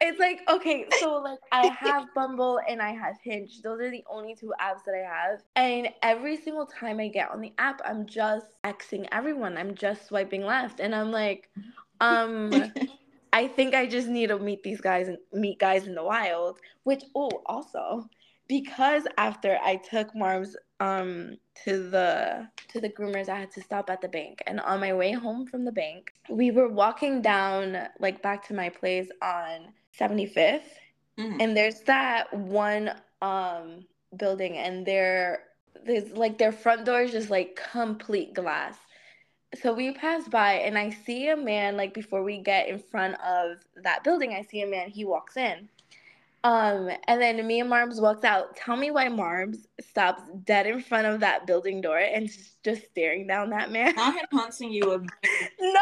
It's 0.00 0.18
like 0.18 0.40
okay, 0.48 0.86
so 1.00 1.16
like 1.16 1.38
I 1.52 1.66
have 1.66 2.06
Bumble 2.14 2.60
and 2.68 2.80
I 2.80 2.92
have 2.92 3.16
Hinge. 3.22 3.62
Those 3.62 3.80
are 3.80 3.90
the 3.90 4.04
only 4.10 4.34
two 4.34 4.52
apps 4.60 4.84
that 4.86 4.94
I 4.94 5.06
have, 5.08 5.42
and 5.56 5.88
every 6.02 6.36
single 6.36 6.66
time 6.66 7.00
I 7.00 7.08
get 7.08 7.30
on 7.30 7.40
the 7.40 7.52
app, 7.58 7.80
I'm 7.84 8.06
just 8.06 8.46
xing 8.64 9.06
everyone. 9.12 9.56
I'm 9.56 9.74
just 9.74 10.06
swiping 10.06 10.44
left, 10.44 10.80
and 10.80 10.94
I'm 10.94 11.10
like, 11.10 11.50
um. 12.00 12.72
I 13.30 13.46
think 13.46 13.74
I 13.74 13.84
just 13.84 14.08
need 14.08 14.28
to 14.28 14.38
meet 14.38 14.62
these 14.62 14.80
guys 14.80 15.06
and 15.06 15.18
meet 15.34 15.58
guys 15.58 15.86
in 15.86 15.94
the 15.94 16.02
wild. 16.02 16.58
Which 16.84 17.04
oh, 17.14 17.42
also 17.44 18.08
because 18.48 19.06
after 19.18 19.58
I 19.62 19.76
took 19.76 20.14
Marv's 20.14 20.56
um 20.80 21.36
to 21.64 21.90
the 21.90 22.48
to 22.68 22.80
the 22.80 22.88
groomers, 22.88 23.28
I 23.28 23.38
had 23.38 23.50
to 23.52 23.62
stop 23.62 23.90
at 23.90 24.00
the 24.00 24.08
bank. 24.08 24.42
And 24.46 24.60
on 24.60 24.80
my 24.80 24.94
way 24.94 25.12
home 25.12 25.46
from 25.46 25.64
the 25.64 25.72
bank, 25.72 26.12
we 26.28 26.50
were 26.50 26.68
walking 26.68 27.20
down 27.22 27.76
like 28.00 28.22
back 28.22 28.46
to 28.48 28.54
my 28.54 28.70
place 28.70 29.10
on 29.22 29.68
75th, 29.98 30.60
mm-hmm. 31.18 31.40
and 31.40 31.56
there's 31.56 31.80
that 31.82 32.32
one 32.32 32.92
um 33.22 33.84
building, 34.16 34.56
and 34.56 34.86
there 34.86 35.44
there's 35.84 36.10
like 36.12 36.38
their 36.38 36.52
front 36.52 36.84
door 36.84 37.02
is 37.02 37.12
just 37.12 37.30
like 37.30 37.60
complete 37.72 38.34
glass 38.34 38.76
so 39.54 39.72
we 39.72 39.92
pass 39.92 40.28
by 40.28 40.54
and 40.54 40.76
I 40.76 40.90
see 40.90 41.28
a 41.28 41.36
man 41.36 41.76
like 41.76 41.94
before 41.94 42.22
we 42.22 42.38
get 42.38 42.68
in 42.68 42.78
front 42.78 43.14
of 43.20 43.58
that 43.82 44.04
building, 44.04 44.34
I 44.34 44.42
see 44.42 44.62
a 44.62 44.66
man, 44.66 44.90
he 44.90 45.04
walks 45.04 45.36
in. 45.36 45.68
Um, 46.44 46.90
and 47.08 47.20
then 47.20 47.44
me 47.46 47.60
and 47.60 47.70
Marbs 47.70 48.00
walks 48.00 48.24
out. 48.24 48.56
Tell 48.56 48.76
me 48.76 48.90
why 48.90 49.08
Marbs 49.08 49.58
stops 49.80 50.22
dead 50.44 50.66
in 50.66 50.80
front 50.80 51.06
of 51.06 51.20
that 51.20 51.46
building 51.46 51.80
door 51.80 51.98
and 51.98 52.30
just 52.62 52.86
staring 52.86 53.26
down 53.26 53.50
that 53.50 53.72
man. 53.72 53.96
Not 53.96 54.14
him 54.14 54.26
hunting 54.32 54.70
you. 54.70 54.92
A- 54.92 54.98
no, 55.60 55.80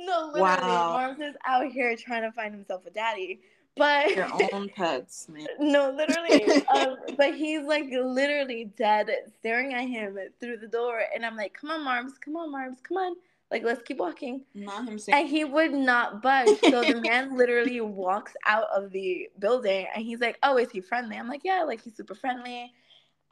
no, 0.00 0.30
literally, 0.32 0.40
wow. 0.40 1.16
Is 1.20 1.34
out 1.46 1.66
here 1.66 1.96
trying 1.96 2.22
to 2.22 2.32
find 2.32 2.54
himself 2.54 2.86
a 2.86 2.90
daddy. 2.90 3.40
But 3.76 4.14
your 4.14 4.28
own 4.52 4.68
pets, 4.68 5.28
man. 5.28 5.46
No, 5.58 5.90
literally. 5.90 6.44
um, 6.74 6.96
but 7.16 7.34
he's 7.34 7.62
like 7.62 7.86
literally 7.90 8.72
dead, 8.76 9.10
staring 9.38 9.74
at 9.74 9.88
him 9.88 10.18
through 10.40 10.58
the 10.58 10.68
door, 10.68 11.02
and 11.14 11.24
I'm 11.24 11.36
like, 11.36 11.54
"Come 11.54 11.70
on, 11.70 11.80
Marbs, 11.80 12.12
come 12.20 12.36
on, 12.36 12.52
Marbs, 12.52 12.82
come 12.82 12.96
on." 12.96 13.14
Like, 13.50 13.64
let's 13.64 13.82
keep 13.82 13.98
walking. 13.98 14.44
Not 14.54 14.86
him 14.86 14.98
saying. 14.98 15.18
And 15.18 15.28
he 15.28 15.44
would 15.44 15.72
not 15.72 16.22
budge. 16.22 16.60
So 16.60 16.82
the 16.82 17.00
man 17.00 17.36
literally 17.36 17.80
walks 17.80 18.32
out 18.46 18.68
of 18.74 18.92
the 18.92 19.28
building 19.40 19.88
and 19.94 20.04
he's 20.04 20.20
like, 20.20 20.38
Oh, 20.42 20.56
is 20.56 20.70
he 20.70 20.80
friendly? 20.80 21.16
I'm 21.16 21.28
like, 21.28 21.42
Yeah, 21.44 21.64
like 21.64 21.82
he's 21.82 21.96
super 21.96 22.14
friendly. 22.14 22.72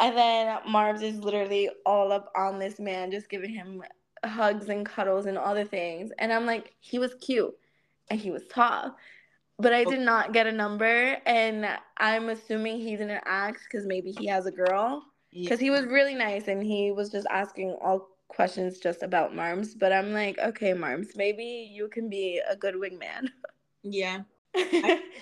And 0.00 0.16
then 0.16 0.58
Marbs 0.68 1.02
is 1.02 1.18
literally 1.18 1.70
all 1.86 2.12
up 2.12 2.32
on 2.36 2.58
this 2.58 2.78
man, 2.78 3.10
just 3.10 3.28
giving 3.28 3.50
him 3.50 3.82
hugs 4.24 4.68
and 4.68 4.86
cuddles 4.86 5.26
and 5.26 5.38
all 5.38 5.54
the 5.54 5.64
things. 5.64 6.12
And 6.18 6.32
I'm 6.32 6.46
like, 6.46 6.74
He 6.80 6.98
was 6.98 7.14
cute 7.14 7.54
and 8.08 8.20
he 8.20 8.30
was 8.30 8.46
tall 8.46 8.96
but 9.58 9.72
I 9.72 9.84
did 9.84 10.00
not 10.00 10.32
get 10.32 10.46
a 10.46 10.52
number, 10.52 11.16
and 11.26 11.66
I'm 11.96 12.28
assuming 12.28 12.78
he 12.78 12.96
didn't 12.96 13.22
ask 13.26 13.60
because 13.64 13.86
maybe 13.86 14.12
he 14.12 14.26
has 14.26 14.46
a 14.46 14.52
girl. 14.52 15.04
Because 15.32 15.60
yeah. 15.60 15.64
he 15.64 15.70
was 15.70 15.86
really 15.86 16.14
nice, 16.14 16.46
and 16.46 16.62
he 16.62 16.92
was 16.92 17.10
just 17.10 17.26
asking 17.28 17.76
all 17.82 18.08
questions 18.28 18.78
just 18.78 19.02
about 19.02 19.34
Marms. 19.34 19.74
But 19.74 19.92
I'm 19.92 20.12
like, 20.12 20.38
okay, 20.38 20.74
Marms, 20.74 21.08
maybe 21.16 21.68
you 21.72 21.88
can 21.88 22.08
be 22.08 22.40
a 22.48 22.54
good 22.54 22.76
wingman. 22.76 23.30
Yeah. 23.82 24.20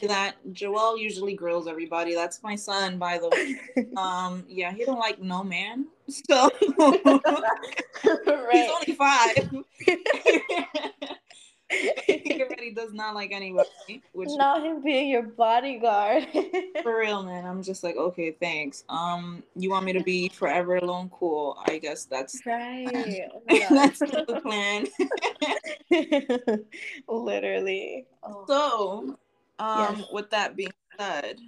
that 0.02 0.34
Joel 0.52 0.98
usually 0.98 1.34
grills 1.34 1.66
everybody. 1.66 2.14
That's 2.14 2.42
my 2.42 2.56
son, 2.56 2.98
by 2.98 3.18
the 3.18 3.28
way. 3.28 3.86
Um, 3.96 4.44
yeah, 4.48 4.72
he 4.72 4.84
don't 4.84 4.98
like 4.98 5.20
no 5.20 5.42
man. 5.42 5.86
So 6.08 6.50
right. 6.78 7.50
he's 8.52 8.70
only 8.70 8.94
five 8.96 9.50
he 12.06 12.42
already 12.42 12.70
does 12.72 12.92
not 12.92 13.14
like 13.14 13.32
anybody. 13.32 13.68
Which 14.12 14.28
not 14.32 14.62
him 14.62 14.82
being 14.82 15.08
your 15.08 15.22
bodyguard. 15.22 16.28
for 16.82 16.98
real, 16.98 17.22
man. 17.22 17.44
I'm 17.44 17.62
just 17.62 17.82
like, 17.82 17.96
okay, 17.96 18.30
thanks. 18.32 18.84
Um, 18.88 19.42
you 19.56 19.70
want 19.70 19.84
me 19.84 19.92
to 19.94 20.02
be 20.02 20.28
forever 20.28 20.76
alone? 20.76 21.10
Cool. 21.12 21.58
I 21.66 21.78
guess 21.78 22.04
that's 22.04 22.40
right. 22.46 22.88
Oh 23.50 23.66
that's 23.70 23.98
the 23.98 24.40
plan. 24.42 24.86
Literally. 27.08 28.06
Oh. 28.22 28.44
So, 28.46 29.18
um, 29.58 29.96
yes. 29.98 30.08
with 30.12 30.30
that 30.30 30.56
being 30.56 30.70
said, 30.98 31.40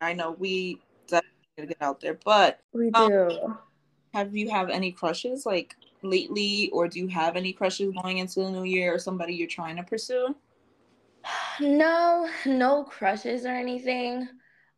I 0.00 0.12
know 0.12 0.32
we 0.32 0.80
definitely 1.06 1.68
get 1.68 1.76
out 1.80 2.00
there, 2.00 2.18
but 2.24 2.60
we 2.72 2.90
um, 2.92 3.08
do. 3.08 3.56
Have 4.18 4.36
you 4.36 4.50
have 4.50 4.68
any 4.70 4.92
crushes 4.92 5.46
like 5.46 5.76
lately, 6.02 6.70
or 6.72 6.88
do 6.88 6.98
you 7.00 7.08
have 7.08 7.36
any 7.36 7.52
crushes 7.52 7.92
going 8.02 8.18
into 8.18 8.40
the 8.40 8.50
new 8.50 8.64
year 8.64 8.94
or 8.94 8.98
somebody 8.98 9.34
you're 9.34 9.48
trying 9.48 9.76
to 9.76 9.82
pursue? 9.82 10.34
No, 11.60 12.28
no 12.46 12.84
crushes 12.84 13.44
or 13.44 13.48
anything. 13.48 14.28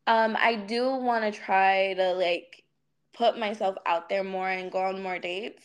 Um, 0.07 0.35
I 0.39 0.57
do 0.57 0.97
want 0.97 1.23
to 1.25 1.41
try 1.41 1.93
to 1.95 2.15
like 2.15 2.65
put 3.13 3.39
myself 3.39 3.77
out 3.85 4.09
there 4.09 4.25
more 4.25 4.49
and 4.49 4.73
go 4.73 4.79
on 4.79 5.03
more 5.03 5.19
dates. 5.19 5.63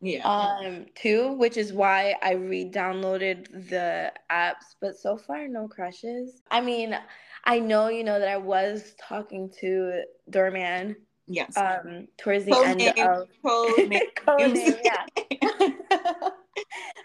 Yeah. 0.00 0.22
Um, 0.24 0.86
too, 0.94 1.32
which 1.32 1.56
is 1.56 1.72
why 1.72 2.14
I 2.22 2.32
re-downloaded 2.32 3.68
the 3.68 4.12
apps, 4.30 4.74
but 4.80 4.96
so 4.96 5.16
far 5.16 5.46
no 5.48 5.68
crushes. 5.68 6.42
I 6.50 6.60
mean, 6.60 6.96
I 7.44 7.58
know 7.58 7.88
you 7.88 8.04
know 8.04 8.18
that 8.18 8.28
I 8.28 8.36
was 8.36 8.94
talking 9.00 9.50
to 9.60 10.02
Doorman 10.30 10.96
Yes. 11.32 11.56
Um, 11.56 12.08
towards 12.18 12.44
the 12.44 12.52
code 12.52 12.66
end 12.66 12.78
name, 12.78 12.92
of 12.98 13.28
code 13.42 13.88
name, 13.88 14.02
code 14.14 14.52
name 14.52 14.74
yeah. 14.84 15.06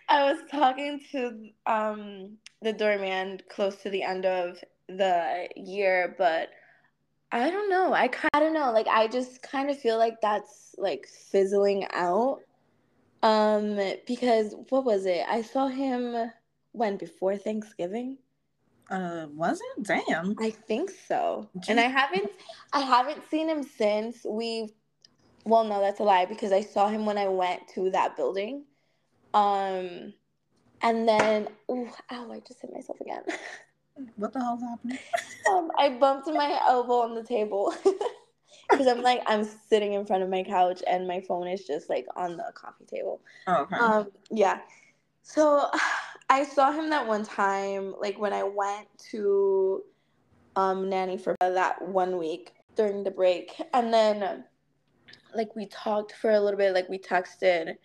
I 0.09 0.31
was 0.31 0.39
talking 0.51 0.99
to 1.11 1.49
um 1.65 2.37
the 2.61 2.73
doorman 2.73 3.39
close 3.49 3.77
to 3.77 3.89
the 3.89 4.03
end 4.03 4.25
of 4.25 4.57
the 4.89 5.47
year, 5.55 6.13
but 6.17 6.49
I 7.31 7.49
don't 7.49 7.69
know. 7.69 7.93
I 7.93 8.09
kind 8.09 8.45
of 8.45 8.51
know. 8.51 8.71
Like 8.73 8.87
I 8.87 9.07
just 9.07 9.41
kind 9.41 9.69
of 9.69 9.79
feel 9.79 9.97
like 9.97 10.19
that's 10.21 10.75
like 10.77 11.07
fizzling 11.07 11.87
out. 11.93 12.39
Um, 13.23 13.79
because 14.05 14.55
what 14.69 14.83
was 14.83 15.05
it? 15.05 15.23
I 15.27 15.41
saw 15.41 15.67
him 15.67 16.31
when 16.73 16.97
before 16.97 17.37
Thanksgiving. 17.37 18.17
Uh, 18.89 19.27
was 19.33 19.59
it? 19.59 19.83
Damn. 19.83 20.35
I 20.39 20.49
think 20.49 20.91
so. 21.07 21.49
Jeez. 21.57 21.69
And 21.69 21.79
I 21.79 21.87
haven't, 21.87 22.31
I 22.73 22.81
haven't 22.81 23.29
seen 23.29 23.49
him 23.49 23.63
since 23.63 24.25
we've. 24.27 24.71
Well, 25.45 25.63
no, 25.63 25.79
that's 25.79 25.99
a 25.99 26.03
lie 26.03 26.25
because 26.25 26.51
I 26.51 26.61
saw 26.61 26.89
him 26.89 27.05
when 27.05 27.17
I 27.17 27.27
went 27.27 27.67
to 27.75 27.89
that 27.91 28.17
building. 28.17 28.65
Um, 29.33 30.13
and 30.81 31.07
then, 31.07 31.47
oh, 31.69 31.89
ow! 32.11 32.31
I 32.31 32.39
just 32.39 32.61
hit 32.61 32.73
myself 32.73 32.99
again. 33.01 33.23
What 34.15 34.33
the 34.33 34.39
hell's 34.39 34.61
happening? 34.61 34.99
um, 35.49 35.71
I 35.77 35.89
bumped 35.89 36.27
my 36.27 36.59
elbow 36.67 37.01
on 37.01 37.15
the 37.15 37.23
table 37.23 37.73
because 38.69 38.87
I'm 38.87 39.01
like 39.01 39.21
I'm 39.25 39.43
sitting 39.43 39.93
in 39.93 40.05
front 40.05 40.23
of 40.23 40.29
my 40.29 40.43
couch 40.43 40.83
and 40.87 41.07
my 41.07 41.21
phone 41.21 41.47
is 41.47 41.65
just 41.65 41.89
like 41.89 42.05
on 42.15 42.37
the 42.37 42.51
coffee 42.53 42.85
table. 42.85 43.21
Oh, 43.47 43.63
okay. 43.63 43.75
Um, 43.75 44.11
yeah. 44.29 44.59
So 45.23 45.67
I 46.29 46.43
saw 46.43 46.71
him 46.71 46.89
that 46.89 47.07
one 47.07 47.23
time, 47.23 47.93
like 47.99 48.19
when 48.19 48.33
I 48.33 48.43
went 48.43 48.87
to 49.11 49.81
um 50.55 50.89
nanny 50.89 51.17
for 51.17 51.35
that 51.39 51.87
one 51.87 52.17
week 52.17 52.51
during 52.75 53.03
the 53.03 53.11
break, 53.11 53.51
and 53.73 53.93
then 53.93 54.43
like 55.33 55.55
we 55.55 55.67
talked 55.67 56.13
for 56.13 56.31
a 56.31 56.39
little 56.39 56.57
bit, 56.57 56.73
like 56.73 56.89
we 56.89 56.99
texted, 56.99 57.75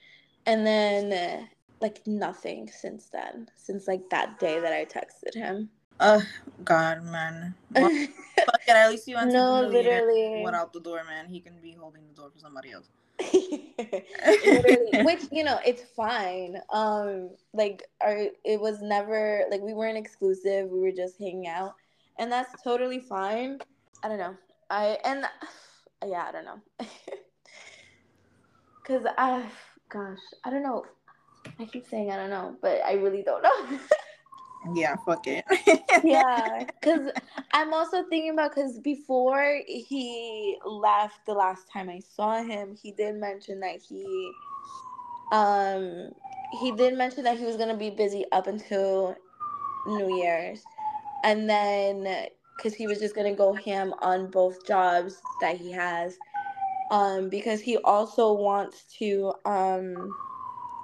and 0.46 0.66
then 0.66 1.48
like 1.80 2.00
nothing 2.06 2.68
since 2.68 3.08
then, 3.12 3.48
since 3.56 3.86
like 3.86 4.08
that 4.10 4.38
day 4.38 4.60
that 4.60 4.72
I 4.72 4.84
texted 4.84 5.34
him. 5.34 5.70
Oh 6.00 6.22
God, 6.64 7.04
man. 7.04 7.54
Well, 7.74 7.90
fuck 8.36 8.60
it. 8.66 8.70
At 8.70 8.90
least 8.90 9.06
you 9.06 9.16
went 9.16 9.32
no, 9.32 9.62
literally. 9.62 10.42
What 10.42 10.54
out 10.54 10.72
the 10.72 10.80
door, 10.80 11.02
man? 11.04 11.26
He 11.26 11.40
can 11.40 11.60
be 11.60 11.72
holding 11.72 12.06
the 12.08 12.14
door 12.14 12.30
for 12.30 12.38
somebody 12.38 12.72
else. 12.72 12.88
which 15.04 15.22
you 15.30 15.44
know 15.44 15.58
it's 15.64 15.82
fine. 15.96 16.58
Um 16.72 17.30
like 17.52 17.84
our 18.00 18.26
it 18.44 18.60
was 18.60 18.82
never 18.82 19.44
like 19.50 19.60
we 19.60 19.74
weren't 19.74 19.98
exclusive 19.98 20.68
we 20.68 20.80
were 20.80 20.92
just 20.92 21.18
hanging 21.18 21.46
out 21.46 21.74
and 22.18 22.30
that's 22.30 22.62
totally 22.62 23.00
fine. 23.00 23.58
I 24.02 24.08
don't 24.08 24.18
know. 24.18 24.34
I 24.70 24.98
and 25.04 25.24
yeah 26.06 26.26
i 26.28 26.32
don't 26.32 26.44
know. 26.44 26.60
Because 28.82 29.06
i 29.16 29.44
gosh 29.88 30.18
i 30.44 30.50
don't 30.50 30.62
know. 30.64 30.84
I 31.58 31.64
keep 31.66 31.86
saying 31.86 32.10
i 32.10 32.16
don't 32.16 32.30
know 32.30 32.56
but 32.60 32.80
i 32.84 32.94
really 32.94 33.22
don't 33.22 33.42
know 33.42 33.78
yeah, 34.72 34.96
fuck 34.96 35.26
it. 35.26 35.44
yeah, 36.04 36.64
because 36.80 37.10
I'm 37.52 37.72
also 37.72 38.04
thinking 38.04 38.30
about 38.30 38.54
because 38.54 38.78
before 38.78 39.60
he 39.66 40.58
left 40.64 41.26
the 41.26 41.34
last 41.34 41.70
time 41.72 41.88
I 41.88 42.00
saw 42.00 42.42
him, 42.42 42.76
he 42.80 42.92
did 42.92 43.16
mention 43.16 43.60
that 43.60 43.80
he, 43.88 44.30
um, 45.32 46.10
he 46.60 46.72
did 46.72 46.96
mention 46.96 47.24
that 47.24 47.38
he 47.38 47.44
was 47.44 47.56
gonna 47.56 47.76
be 47.76 47.90
busy 47.90 48.24
up 48.32 48.46
until 48.46 49.16
New 49.86 50.08
Year's, 50.08 50.62
and 51.24 51.48
then 51.48 52.28
because 52.56 52.74
he 52.74 52.86
was 52.86 52.98
just 53.00 53.14
gonna 53.14 53.34
go 53.34 53.52
ham 53.54 53.94
on 54.00 54.30
both 54.30 54.66
jobs 54.66 55.20
that 55.40 55.56
he 55.56 55.72
has, 55.72 56.16
um, 56.90 57.28
because 57.28 57.60
he 57.60 57.78
also 57.78 58.32
wants 58.32 58.84
to 58.98 59.32
um 59.44 60.14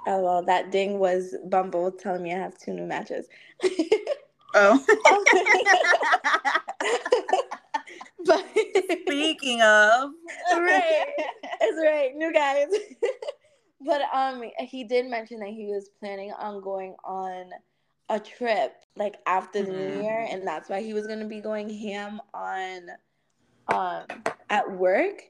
Oh 0.09 0.21
well, 0.21 0.41
that 0.45 0.71
ding 0.71 0.97
was 0.97 1.35
Bumble 1.45 1.91
telling 1.91 2.23
me 2.23 2.33
I 2.33 2.39
have 2.39 2.57
two 2.57 2.73
new 2.73 2.87
matches. 2.87 3.27
oh. 4.55 4.83
but 8.25 8.43
speaking 9.03 9.61
of, 9.61 10.09
right, 10.53 11.05
it's 11.61 11.79
right, 11.85 12.15
new 12.15 12.33
guys. 12.33 12.69
but 13.85 14.01
um, 14.11 14.41
he 14.57 14.83
did 14.83 15.05
mention 15.05 15.41
that 15.41 15.49
he 15.49 15.67
was 15.67 15.91
planning 15.99 16.31
on 16.31 16.59
going 16.59 16.95
on 17.03 17.51
a 18.09 18.19
trip 18.19 18.73
like 18.95 19.17
after 19.27 19.61
the 19.61 19.71
mm-hmm. 19.71 19.97
new 19.99 20.01
year, 20.01 20.27
and 20.27 20.47
that's 20.47 20.69
why 20.69 20.81
he 20.81 20.95
was 20.95 21.05
gonna 21.05 21.27
be 21.27 21.39
going 21.39 21.69
ham 21.69 22.19
on 22.33 22.89
um 23.67 24.05
at 24.49 24.71
work 24.71 25.21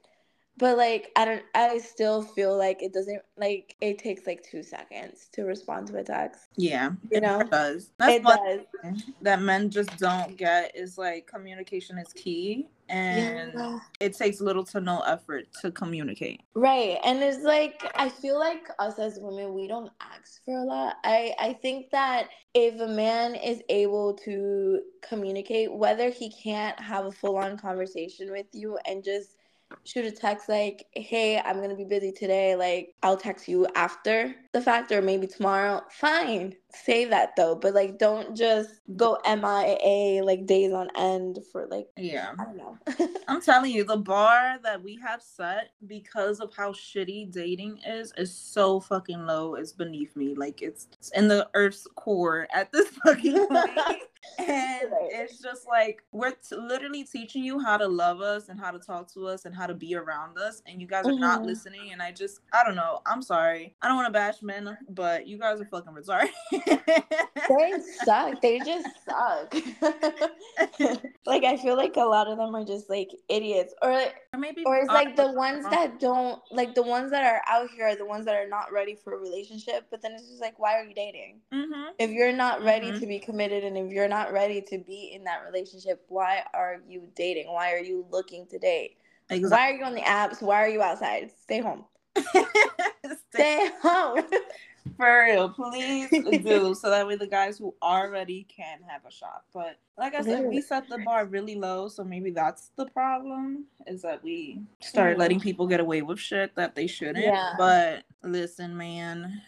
but 0.59 0.77
like 0.77 1.11
i 1.15 1.25
don't 1.25 1.41
i 1.55 1.77
still 1.79 2.21
feel 2.21 2.55
like 2.55 2.83
it 2.83 2.93
doesn't 2.93 3.21
like 3.37 3.75
it 3.81 3.97
takes 3.97 4.27
like 4.27 4.43
two 4.43 4.61
seconds 4.61 5.29
to 5.31 5.43
respond 5.43 5.87
to 5.87 5.97
a 5.97 6.03
text. 6.03 6.49
Yeah 6.57 6.91
you 7.09 7.21
know? 7.21 7.39
it 7.39 7.49
does. 7.49 7.91
That's 7.97 8.15
it 8.15 8.23
does. 8.23 9.03
that 9.21 9.41
men 9.41 9.69
just 9.69 9.97
don't 9.97 10.37
get 10.37 10.75
is 10.75 10.97
like 10.97 11.25
communication 11.25 11.97
is 11.97 12.13
key 12.13 12.67
and 12.89 13.53
yeah. 13.55 13.79
it 13.99 14.17
takes 14.17 14.41
little 14.41 14.63
to 14.65 14.81
no 14.81 14.99
effort 15.01 15.45
to 15.61 15.71
communicate. 15.71 16.41
Right 16.53 16.99
and 17.03 17.23
it's 17.23 17.43
like 17.43 17.89
i 17.95 18.09
feel 18.09 18.37
like 18.37 18.67
us 18.79 18.99
as 18.99 19.17
women 19.21 19.53
we 19.53 19.67
don't 19.67 19.91
ask 20.01 20.43
for 20.43 20.57
a 20.57 20.63
lot. 20.63 20.97
I 21.03 21.33
i 21.39 21.53
think 21.53 21.89
that 21.91 22.29
if 22.53 22.79
a 22.81 22.87
man 22.87 23.35
is 23.35 23.61
able 23.69 24.13
to 24.25 24.81
communicate 25.07 25.73
whether 25.73 26.09
he 26.09 26.31
can't 26.31 26.79
have 26.79 27.05
a 27.05 27.11
full-on 27.11 27.57
conversation 27.57 28.31
with 28.31 28.47
you 28.51 28.77
and 28.85 29.03
just 29.03 29.38
shoot 29.85 30.05
a 30.05 30.11
text 30.11 30.49
like, 30.49 30.85
hey, 30.93 31.39
I'm 31.39 31.57
going 31.57 31.69
to 31.69 31.75
be 31.75 31.85
busy 31.85 32.11
today. 32.11 32.55
Like, 32.55 32.95
I'll 33.03 33.17
text 33.17 33.47
you 33.47 33.67
after 33.75 34.35
the 34.51 34.61
fact 34.61 34.91
or 34.91 35.01
maybe 35.01 35.27
tomorrow. 35.27 35.81
Fine. 35.91 36.55
Say 36.73 37.05
that 37.05 37.35
though. 37.35 37.55
But 37.55 37.73
like, 37.73 37.99
don't 37.99 38.35
just 38.35 38.81
go 38.95 39.17
MIA 39.25 40.23
like 40.23 40.45
days 40.45 40.73
on 40.73 40.89
end 40.95 41.39
for 41.51 41.67
like, 41.67 41.87
yeah. 41.97 42.33
I 42.39 42.45
don't 42.45 42.57
know. 42.57 42.77
I'm 43.27 43.41
telling 43.41 43.71
you, 43.71 43.83
the 43.83 43.97
bar 43.97 44.57
that 44.63 44.81
we 44.81 44.99
have 45.05 45.21
set 45.21 45.71
because 45.85 46.39
of 46.39 46.53
how 46.55 46.71
shitty 46.71 47.31
dating 47.31 47.79
is, 47.85 48.11
is 48.17 48.35
so 48.35 48.79
fucking 48.79 49.25
low. 49.25 49.55
It's 49.55 49.73
beneath 49.73 50.15
me. 50.15 50.33
Like, 50.35 50.61
it's, 50.61 50.87
it's 50.93 51.11
in 51.11 51.27
the 51.27 51.47
earth's 51.53 51.87
core 51.95 52.47
at 52.53 52.71
this 52.71 52.89
fucking 53.05 53.47
point. 53.47 53.99
and 54.37 54.89
it's 55.11 55.39
just 55.39 55.67
like 55.67 56.03
we're 56.11 56.31
t- 56.31 56.55
literally 56.55 57.03
teaching 57.03 57.43
you 57.43 57.59
how 57.59 57.77
to 57.77 57.87
love 57.87 58.21
us 58.21 58.49
and 58.49 58.59
how 58.59 58.71
to 58.71 58.79
talk 58.79 59.11
to 59.11 59.25
us 59.25 59.45
and 59.45 59.55
how 59.55 59.65
to 59.65 59.73
be 59.73 59.95
around 59.95 60.37
us 60.37 60.61
and 60.65 60.81
you 60.81 60.87
guys 60.87 61.05
are 61.05 61.11
mm-hmm. 61.11 61.21
not 61.21 61.43
listening 61.43 61.91
and 61.91 62.01
i 62.01 62.11
just 62.11 62.41
i 62.53 62.63
don't 62.63 62.75
know 62.75 62.99
i'm 63.05 63.21
sorry 63.21 63.75
i 63.81 63.87
don't 63.87 63.95
want 63.95 64.07
to 64.07 64.11
bash 64.11 64.38
men 64.41 64.77
but 64.89 65.27
you 65.27 65.37
guys 65.37 65.61
are 65.61 65.65
fucking 65.65 65.93
retarded. 65.93 66.29
They 66.51 67.73
suck. 68.05 68.41
They 68.41 68.59
just 68.59 68.87
suck. 69.05 69.55
Like 71.25 71.43
i 71.43 71.57
feel 71.57 71.77
like 71.77 71.95
a 71.95 72.01
lot 72.01 72.27
of 72.27 72.37
them 72.37 72.55
are 72.55 72.65
just 72.65 72.89
like 72.89 73.11
idiots. 73.29 73.73
Or 73.81 73.91
or 74.33 74.39
maybe 74.39 74.63
or 74.65 74.77
it's 74.77 74.87
like 74.87 75.15
the 75.15 75.31
ones 75.31 75.63
that 75.69 75.99
don't 75.99 76.41
like 76.51 76.73
the 76.73 76.81
ones 76.81 77.11
that 77.11 77.23
are 77.23 77.41
out 77.47 77.69
here 77.69 77.87
are 77.87 77.95
the 77.95 78.05
ones 78.05 78.25
that 78.25 78.35
are 78.35 78.47
not 78.47 78.71
ready 78.71 78.95
for 78.95 79.13
a 79.13 79.17
relationship 79.17 79.85
but 79.91 80.01
then 80.01 80.13
it's 80.13 80.27
just 80.27 80.41
like 80.41 80.57
why 80.57 80.75
are 80.75 80.83
you 80.83 80.93
dating? 80.95 81.39
Mm-hmm. 81.53 81.91
if 81.99 82.09
you're 82.09 82.33
not 82.33 82.63
ready 82.63 82.87
mm-hmm. 82.87 82.99
to 82.99 83.05
be 83.05 83.19
committed 83.19 83.63
and 83.63 83.77
if 83.77 83.91
you're 83.91 84.07
not 84.07 84.33
ready 84.33 84.61
to 84.69 84.79
be 84.79 85.11
in 85.13 85.23
that 85.25 85.43
relationship 85.45 86.03
why 86.07 86.43
are 86.53 86.81
you 86.87 87.07
dating? 87.15 87.51
Why 87.51 87.73
are 87.73 87.83
you 87.83 88.05
looking 88.09 88.47
to 88.47 88.57
date? 88.57 88.97
Exactly. 89.29 89.49
why 89.49 89.69
are 89.69 89.77
you 89.77 89.83
on 89.85 89.93
the 89.93 90.01
apps? 90.01 90.41
Why 90.41 90.63
are 90.63 90.69
you 90.69 90.81
outside? 90.81 91.29
Stay 91.43 91.61
home 91.61 91.85
stay, 93.31 93.69
home 93.81 94.23
for 94.97 95.25
real, 95.25 95.49
please 95.49 96.09
do 96.09 96.73
so 96.73 96.89
that 96.89 97.07
way 97.07 97.15
the 97.15 97.27
guys 97.27 97.57
who 97.57 97.73
already 97.81 98.45
can 98.49 98.79
have 98.87 99.01
a 99.05 99.11
shot. 99.11 99.43
But 99.53 99.77
like 99.97 100.15
I 100.15 100.21
said, 100.21 100.45
we 100.45 100.61
set 100.61 100.89
the 100.89 100.99
bar 100.99 101.25
really 101.25 101.55
low, 101.55 101.87
so 101.87 102.03
maybe 102.03 102.31
that's 102.31 102.71
the 102.75 102.85
problem 102.87 103.65
is 103.87 104.01
that 104.01 104.23
we 104.23 104.61
start 104.81 105.17
letting 105.17 105.39
people 105.39 105.67
get 105.67 105.79
away 105.79 106.01
with 106.01 106.19
shit 106.19 106.55
that 106.55 106.75
they 106.75 106.87
shouldn't. 106.87 107.25
Yeah. 107.25 107.53
But 107.57 108.03
listen, 108.23 108.75
man. 108.75 109.41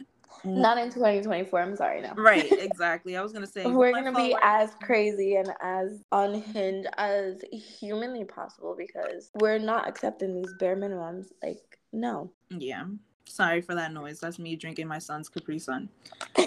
Mm. 0.46 0.58
Not 0.58 0.78
in 0.78 0.90
2024. 0.90 1.60
I'm 1.62 1.76
sorry, 1.76 2.02
no. 2.02 2.14
Right, 2.16 2.52
exactly. 2.52 3.18
I 3.18 3.22
was 3.22 3.32
gonna 3.32 3.48
say 3.48 3.66
we're 3.66 3.92
gonna 3.92 4.14
be 4.14 4.36
as 4.42 4.72
crazy 4.82 5.36
and 5.36 5.52
as 5.62 6.04
unhinged 6.12 6.90
as 6.98 7.42
humanly 7.52 8.24
possible 8.24 8.76
because 8.78 9.30
we're 9.36 9.60
not 9.60 9.88
accepting 9.88 10.36
these 10.36 10.54
bare 10.60 10.76
minimums. 10.76 11.28
Like, 11.44 11.80
no. 11.94 12.32
Yeah. 12.50 12.86
Sorry 13.26 13.62
for 13.62 13.76
that 13.76 13.94
noise. 13.94 14.20
That's 14.20 14.40
me 14.40 14.56
drinking 14.56 14.88
my 14.88 15.00
son's 15.00 15.30
Capri 15.30 15.60
Sun. 15.60 15.90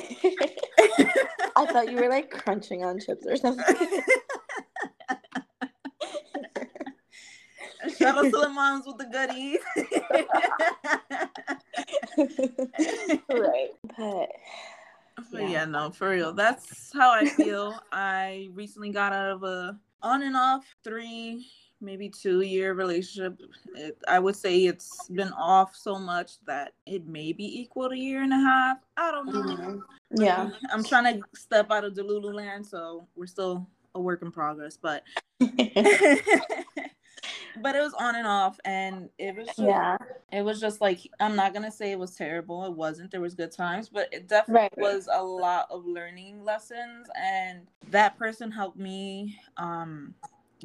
I 1.57 1.66
thought 1.66 1.90
you 1.90 1.96
were 1.96 2.09
like 2.09 2.30
crunching 2.30 2.85
on 2.85 2.98
chips 2.98 3.26
or 3.26 3.37
something. 3.37 3.64
Shout 7.98 8.18
out 8.18 8.24
to 8.24 8.30
the 8.30 8.48
moms 8.48 8.87
with 8.87 8.98
the 8.98 9.07
goodies. 9.07 9.59
right. 13.30 13.70
But 13.96 14.30
but 15.30 15.42
yeah. 15.42 15.48
yeah, 15.48 15.64
no, 15.64 15.90
for 15.90 16.11
real. 16.11 16.33
That's 16.33 16.92
how 16.92 17.11
I 17.11 17.26
feel. 17.26 17.78
I 17.92 18.48
recently 18.54 18.90
got 18.90 19.12
out 19.12 19.30
of 19.30 19.42
a 19.44 19.78
on 20.02 20.22
and 20.22 20.37
off 20.37 20.64
three 20.83 21.46
maybe 21.80 22.09
two 22.09 22.40
year 22.40 22.74
relationship. 22.74 23.38
It, 23.74 23.98
I 24.09 24.18
would 24.18 24.37
say 24.37 24.64
it's 24.64 25.09
been 25.09 25.33
off 25.33 25.76
so 25.76 25.98
much 25.98 26.33
that 26.46 26.72
it 26.87 27.07
may 27.07 27.33
be 27.33 27.61
equal 27.61 27.88
to 27.88 27.94
a 27.94 27.98
year 27.98 28.22
and 28.22 28.33
a 28.33 28.38
half. 28.38 28.78
I 28.96 29.11
don't 29.11 29.26
know. 29.26 29.42
Mm-hmm. 29.42 30.22
Yeah. 30.22 30.50
I'm 30.72 30.85
trying 30.85 31.20
to 31.20 31.22
step 31.35 31.70
out 31.70 31.85
of 31.85 31.94
Delulu 31.94 32.33
land, 32.33 32.66
so 32.66 33.07
we're 33.14 33.26
still 33.26 33.68
a 33.94 34.00
work 34.00 34.22
in 34.22 34.33
progress, 34.33 34.78
but 34.80 35.04
but 37.62 37.76
it 37.76 37.80
was 37.80 37.94
on 37.94 38.16
and 38.16 38.26
off, 38.26 38.58
and 38.64 39.08
it 39.18 39.36
was 39.36 39.46
just, 39.48 39.58
Yeah. 39.58 39.96
it 40.32 40.42
was 40.42 40.60
just 40.60 40.80
like 40.80 41.00
I'm 41.20 41.36
not 41.36 41.54
gonna 41.54 41.70
say 41.70 41.92
it 41.92 41.98
was 41.98 42.14
terrible. 42.16 42.64
It 42.64 42.72
wasn't. 42.72 43.10
There 43.10 43.20
was 43.20 43.34
good 43.34 43.52
times, 43.52 43.88
but 43.88 44.08
it 44.12 44.28
definitely 44.28 44.62
Right. 44.62 44.78
was 44.78 45.08
a 45.12 45.22
lot 45.22 45.66
of 45.70 45.84
learning 45.86 46.42
lessons, 46.44 47.08
and 47.16 47.66
that 47.90 48.18
person 48.18 48.50
helped 48.50 48.78
me 48.78 49.38
um 49.56 50.14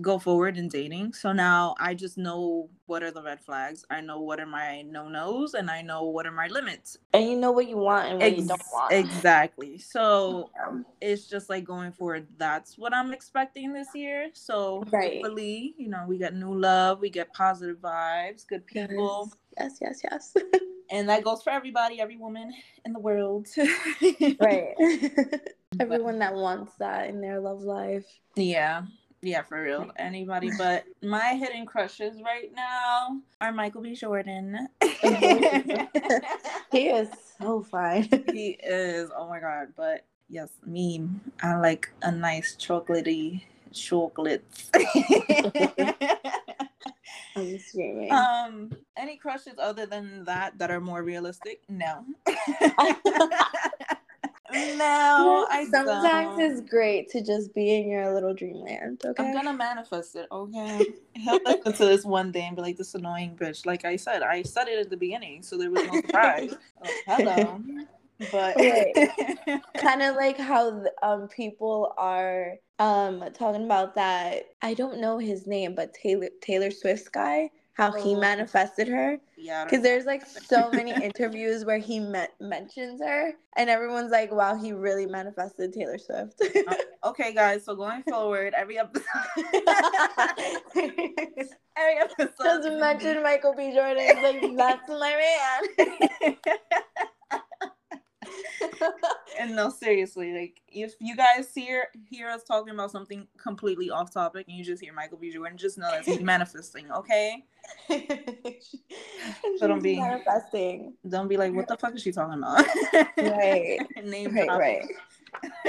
go 0.01 0.19
forward 0.19 0.57
in 0.57 0.67
dating. 0.67 1.13
So 1.13 1.31
now 1.31 1.75
I 1.79 1.93
just 1.93 2.17
know 2.17 2.69
what 2.85 3.03
are 3.03 3.11
the 3.11 3.21
red 3.21 3.39
flags. 3.41 3.85
I 3.89 4.01
know 4.01 4.19
what 4.21 4.39
are 4.39 4.45
my 4.45 4.81
no 4.83 5.07
nos, 5.09 5.53
and 5.53 5.69
I 5.69 5.81
know 5.81 6.03
what 6.05 6.25
are 6.25 6.31
my 6.31 6.47
limits. 6.47 6.97
And 7.13 7.25
you 7.29 7.37
know 7.37 7.51
what 7.51 7.67
you 7.67 7.77
want 7.77 8.07
and 8.09 8.19
what 8.19 8.35
you 8.35 8.47
don't 8.47 8.61
want. 8.73 8.93
Exactly. 8.93 9.77
So 9.77 10.49
Um, 10.67 10.85
it's 11.01 11.27
just 11.27 11.49
like 11.49 11.63
going 11.63 11.91
forward. 11.91 12.27
That's 12.37 12.77
what 12.77 12.93
I'm 12.93 13.13
expecting 13.13 13.73
this 13.73 13.87
year. 13.95 14.29
So 14.33 14.83
Right. 14.91 15.21
hopefully, 15.21 15.73
you 15.77 15.89
know, 15.89 16.05
we 16.07 16.17
get 16.17 16.35
new 16.35 16.53
love, 16.53 16.99
we 16.99 17.09
get 17.09 17.33
positive 17.33 17.77
vibes, 17.77 18.45
good 18.47 18.65
people, 18.65 19.31
Yes, 19.57 19.77
yes, 19.81 20.01
yes. 20.03 20.33
and 20.91 21.09
that 21.09 21.23
goes 21.23 21.41
for 21.43 21.49
everybody, 21.51 21.99
every 21.99 22.17
woman 22.17 22.53
in 22.85 22.93
the 22.93 22.99
world. 22.99 23.47
right. 24.39 24.75
Everyone 25.79 26.19
that 26.19 26.33
wants 26.33 26.73
that 26.79 27.09
in 27.09 27.21
their 27.21 27.39
love 27.39 27.61
life. 27.61 28.05
Yeah. 28.35 28.83
Yeah, 29.21 29.41
for 29.43 29.61
real. 29.61 29.91
Anybody 29.97 30.51
but 30.57 30.85
my 31.01 31.33
hidden 31.33 31.65
crushes 31.65 32.21
right 32.23 32.51
now 32.55 33.19
are 33.41 33.51
Michael 33.51 33.81
B. 33.81 33.95
Jordan. 33.95 34.67
He 36.71 36.87
is 36.89 37.09
so 37.39 37.63
fine. 37.63 38.07
he 38.31 38.49
is. 38.63 39.09
Oh 39.17 39.27
my 39.27 39.39
god. 39.39 39.69
But 39.75 40.05
yes, 40.29 40.49
me. 40.65 41.09
I 41.41 41.55
like 41.57 41.89
a 42.03 42.11
nice 42.11 42.55
chocolatey 42.55 43.41
chocolates. 43.73 44.69
I'm 47.35 47.57
screaming. 47.57 48.11
um, 48.11 48.69
any 48.95 49.17
crushes 49.17 49.55
other 49.59 49.87
than 49.87 50.25
that 50.25 50.59
that 50.59 50.69
are 50.69 50.79
more 50.79 51.01
realistic? 51.01 51.61
No. 51.69 52.05
No, 54.51 55.47
I 55.49 55.65
Sometimes 55.69 56.37
don't. 56.37 56.41
it's 56.41 56.61
great 56.69 57.09
to 57.11 57.21
just 57.21 57.53
be 57.53 57.75
in 57.75 57.89
your 57.89 58.13
little 58.13 58.33
dreamland. 58.33 59.01
Okay. 59.05 59.23
I'm 59.23 59.33
gonna 59.33 59.53
manifest 59.53 60.15
it, 60.15 60.27
okay? 60.31 60.85
He'll 61.15 61.39
listen 61.45 61.73
to 61.73 61.85
this 61.85 62.05
one 62.05 62.31
day 62.31 62.43
and 62.43 62.55
be 62.55 62.61
like, 62.61 62.77
"This 62.77 62.95
annoying 62.95 63.35
bitch." 63.35 63.65
Like 63.65 63.85
I 63.85 63.95
said, 63.95 64.23
I 64.23 64.41
said 64.43 64.67
it 64.67 64.79
at 64.79 64.89
the 64.89 64.97
beginning, 64.97 65.43
so 65.43 65.57
there 65.57 65.71
was 65.71 65.83
no 65.85 66.01
surprise. 66.01 66.53
oh, 66.85 66.89
hello, 67.07 67.61
but 68.31 68.55
kind 69.77 70.01
of 70.01 70.15
like 70.15 70.37
how 70.37 70.83
um 71.03 71.27
people 71.27 71.93
are 71.97 72.55
um 72.79 73.23
talking 73.33 73.65
about 73.65 73.95
that. 73.95 74.43
I 74.61 74.73
don't 74.73 74.99
know 74.99 75.17
his 75.17 75.47
name, 75.47 75.75
but 75.75 75.93
Taylor 75.93 76.29
Taylor 76.41 76.71
Swift's 76.71 77.09
guy. 77.09 77.49
How 77.79 77.91
he 77.93 78.13
Oh. 78.15 78.19
manifested 78.19 78.87
her. 78.89 79.17
yeah, 79.37 79.63
Because 79.63 79.81
there's 79.81 80.05
like 80.05 80.25
so 80.25 80.69
many 80.73 80.91
interviews 80.91 81.63
where 81.63 81.77
he 81.77 81.99
me- 82.01 82.27
mentions 82.41 83.01
her, 83.01 83.31
and 83.55 83.69
everyone's 83.69 84.11
like, 84.11 84.31
"Wow, 84.33 84.55
he 84.55 84.73
really 84.73 85.05
manifested 85.05 85.71
Taylor 85.71 85.97
Swift." 85.97 86.41
Oh, 86.43 87.09
okay, 87.11 87.33
guys. 87.33 87.63
So 87.63 87.75
going 87.75 88.03
forward, 88.03 88.53
every 88.53 88.77
episode, 88.77 89.05
every 90.75 91.97
episode, 92.01 92.33
Just 92.43 92.69
mention 92.79 93.23
Michael 93.23 93.55
B. 93.55 93.71
Jordan. 93.73 94.21
Like 94.23 94.41
that's 94.57 94.89
my 94.89 95.15
man. 95.79 96.35
and 99.39 99.55
no, 99.55 99.69
seriously, 99.69 100.33
like 100.33 100.61
if 100.67 100.93
you 100.99 101.15
guys 101.15 101.49
hear 101.53 101.87
hear 102.09 102.29
us 102.29 102.43
talking 102.43 102.73
about 102.73 102.91
something 102.91 103.27
completely 103.37 103.89
off 103.89 104.11
topic 104.11 104.47
and 104.47 104.57
you 104.57 104.63
just 104.63 104.81
hear 104.81 104.93
Michael 104.93 105.17
B. 105.17 105.31
Jordan, 105.31 105.57
just 105.57 105.77
know 105.77 105.89
that's 105.91 106.19
manifesting, 106.21 106.91
okay? 106.91 107.45
so 107.89 109.67
don't 109.67 109.81
be- 109.81 109.99
manifesting. 109.99 110.93
Don't 111.07 111.27
be 111.27 111.37
like, 111.37 111.53
what 111.53 111.67
the 111.67 111.77
fuck 111.77 111.95
is 111.95 112.01
she 112.01 112.11
talking 112.11 112.39
about? 112.39 112.65
Right. 113.17 113.79
Name 114.03 114.33
Right, 114.33 114.49
right. 114.49 114.83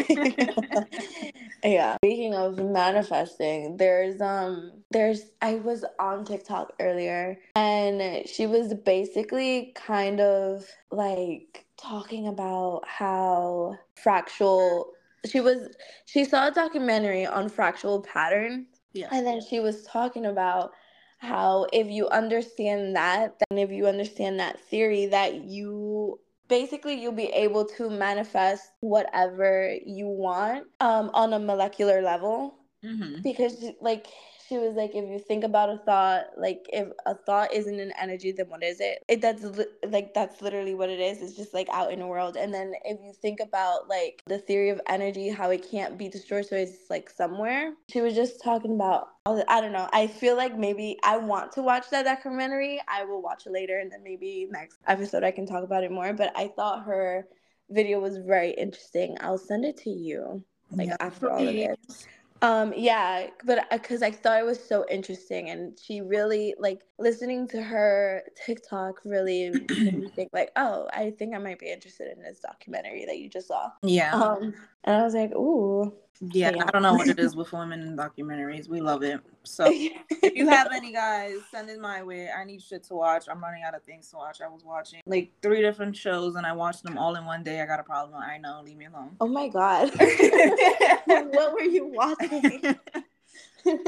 yeah. 1.64 1.96
Speaking 1.96 2.34
of 2.34 2.58
manifesting, 2.58 3.76
there's 3.76 4.20
um 4.20 4.72
there's 4.90 5.30
I 5.42 5.56
was 5.56 5.84
on 5.98 6.24
TikTok 6.24 6.72
earlier 6.80 7.38
and 7.56 8.26
she 8.28 8.46
was 8.46 8.74
basically 8.74 9.72
kind 9.74 10.20
of 10.20 10.66
like 10.90 11.66
talking 11.80 12.28
about 12.28 12.82
how 12.86 13.76
fractal 14.02 14.84
she 15.26 15.40
was 15.40 15.68
she 16.06 16.24
saw 16.24 16.48
a 16.48 16.50
documentary 16.50 17.26
on 17.26 17.48
fractal 17.48 18.04
patterns 18.04 18.66
Yeah. 18.92 19.08
and 19.12 19.26
then 19.26 19.40
she 19.40 19.60
was 19.60 19.84
talking 19.84 20.26
about 20.26 20.72
how 21.20 21.66
if 21.70 21.86
you 21.88 22.08
understand 22.08 22.96
that, 22.96 23.36
then 23.50 23.58
if 23.58 23.70
you 23.70 23.86
understand 23.86 24.40
that 24.40 24.58
theory, 24.58 25.04
that 25.06 25.34
you 25.44 26.18
basically 26.48 26.94
you'll 26.94 27.12
be 27.12 27.26
able 27.26 27.66
to 27.66 27.90
manifest 27.90 28.70
whatever 28.80 29.76
you 29.84 30.06
want 30.06 30.66
um, 30.80 31.10
on 31.12 31.34
a 31.34 31.38
molecular 31.38 32.00
level. 32.00 32.54
Mm-hmm. 32.82 33.20
Because 33.20 33.62
like 33.82 34.06
she 34.50 34.58
was 34.58 34.74
like, 34.74 34.96
if 34.96 35.08
you 35.08 35.20
think 35.20 35.44
about 35.44 35.70
a 35.70 35.78
thought, 35.78 36.24
like 36.36 36.66
if 36.72 36.88
a 37.06 37.14
thought 37.14 37.54
isn't 37.54 37.80
an 37.80 37.92
energy, 38.00 38.32
then 38.32 38.50
what 38.50 38.64
is 38.64 38.80
it? 38.80 39.02
It 39.08 39.22
that's 39.22 39.44
li- 39.44 39.64
like 39.88 40.12
that's 40.12 40.42
literally 40.42 40.74
what 40.74 40.90
it 40.90 40.98
is. 41.00 41.22
It's 41.22 41.36
just 41.36 41.54
like 41.54 41.68
out 41.72 41.92
in 41.92 42.00
the 42.00 42.06
world. 42.08 42.36
And 42.36 42.52
then 42.52 42.74
if 42.84 42.98
you 43.00 43.12
think 43.14 43.40
about 43.40 43.88
like 43.88 44.22
the 44.26 44.38
theory 44.38 44.70
of 44.70 44.80
energy, 44.88 45.28
how 45.30 45.50
it 45.50 45.66
can't 45.70 45.96
be 45.96 46.08
destroyed, 46.08 46.46
so 46.46 46.56
it's 46.56 46.90
like 46.90 47.08
somewhere. 47.08 47.74
She 47.90 48.00
was 48.00 48.14
just 48.14 48.42
talking 48.42 48.74
about. 48.74 49.08
all 49.24 49.36
the- 49.36 49.50
I 49.52 49.60
don't 49.60 49.72
know. 49.72 49.88
I 49.92 50.08
feel 50.08 50.36
like 50.36 50.58
maybe 50.58 50.98
I 51.04 51.16
want 51.18 51.52
to 51.52 51.62
watch 51.62 51.88
that 51.90 52.04
documentary. 52.04 52.80
I 52.88 53.04
will 53.04 53.22
watch 53.22 53.46
it 53.46 53.52
later, 53.52 53.78
and 53.78 53.92
then 53.92 54.02
maybe 54.02 54.48
next 54.50 54.78
episode 54.88 55.22
I 55.22 55.30
can 55.30 55.46
talk 55.46 55.62
about 55.62 55.84
it 55.84 55.92
more. 55.92 56.12
But 56.12 56.32
I 56.36 56.48
thought 56.48 56.84
her 56.84 57.28
video 57.70 58.00
was 58.00 58.16
very 58.18 58.50
interesting. 58.50 59.16
I'll 59.20 59.38
send 59.38 59.64
it 59.64 59.76
to 59.84 59.90
you 59.90 60.44
like 60.72 60.88
Yeah, 60.88 60.96
after 61.00 61.30
all 61.30 61.46
of 61.48 61.54
this. 61.54 62.06
Um, 62.42 62.72
yeah, 62.74 63.26
but 63.44 63.68
because 63.70 64.02
I 64.02 64.10
thought 64.10 64.38
it 64.38 64.46
was 64.46 64.62
so 64.62 64.86
interesting, 64.90 65.50
and 65.50 65.78
she 65.78 66.00
really 66.00 66.54
like 66.58 66.82
listening 66.98 67.46
to 67.48 67.62
her 67.62 68.22
TikTok 68.46 69.00
really 69.04 69.50
made 69.50 69.94
me 69.94 70.08
think 70.16 70.30
like, 70.32 70.50
oh, 70.56 70.88
I 70.92 71.10
think 71.10 71.34
I 71.34 71.38
might 71.38 71.58
be 71.58 71.70
interested 71.70 72.10
in 72.10 72.22
this 72.22 72.40
documentary 72.40 73.04
that 73.06 73.18
you 73.18 73.28
just 73.28 73.48
saw. 73.48 73.70
Yeah. 73.82 74.14
Um, 74.14 74.54
and 74.84 74.96
I 74.96 75.02
was 75.02 75.14
like, 75.14 75.32
ooh, 75.32 75.92
yeah. 76.20 76.52
yeah. 76.54 76.64
I 76.66 76.70
don't 76.70 76.82
know 76.82 76.94
what 76.94 77.08
it 77.08 77.18
is 77.18 77.34
with 77.34 77.52
women 77.52 77.80
in 77.80 77.96
documentaries. 77.96 78.68
We 78.68 78.80
love 78.80 79.02
it. 79.02 79.20
So 79.44 79.66
if 79.70 80.34
you 80.34 80.48
have 80.48 80.68
any 80.72 80.92
guys, 80.92 81.36
send 81.50 81.70
it 81.70 81.80
my 81.80 82.02
way. 82.02 82.28
I 82.30 82.44
need 82.44 82.62
shit 82.62 82.84
to 82.84 82.94
watch. 82.94 83.24
I'm 83.30 83.42
running 83.42 83.62
out 83.62 83.74
of 83.74 83.82
things 83.84 84.08
to 84.10 84.16
watch. 84.16 84.40
I 84.42 84.48
was 84.48 84.62
watching 84.64 85.00
like 85.06 85.32
three 85.40 85.62
different 85.62 85.96
shows 85.96 86.34
and 86.34 86.46
I 86.46 86.52
watched 86.52 86.82
them 86.82 86.98
all 86.98 87.16
in 87.16 87.24
one 87.24 87.42
day. 87.42 87.60
I 87.62 87.66
got 87.66 87.80
a 87.80 87.84
problem. 87.84 88.22
I 88.22 88.36
know. 88.38 88.60
Leave 88.64 88.76
me 88.76 88.86
alone. 88.86 89.16
oh 89.20 89.28
my 89.28 89.48
god, 89.48 89.90
what 91.06 91.52
were 91.52 91.62
you 91.62 91.86
watching? 91.86 92.76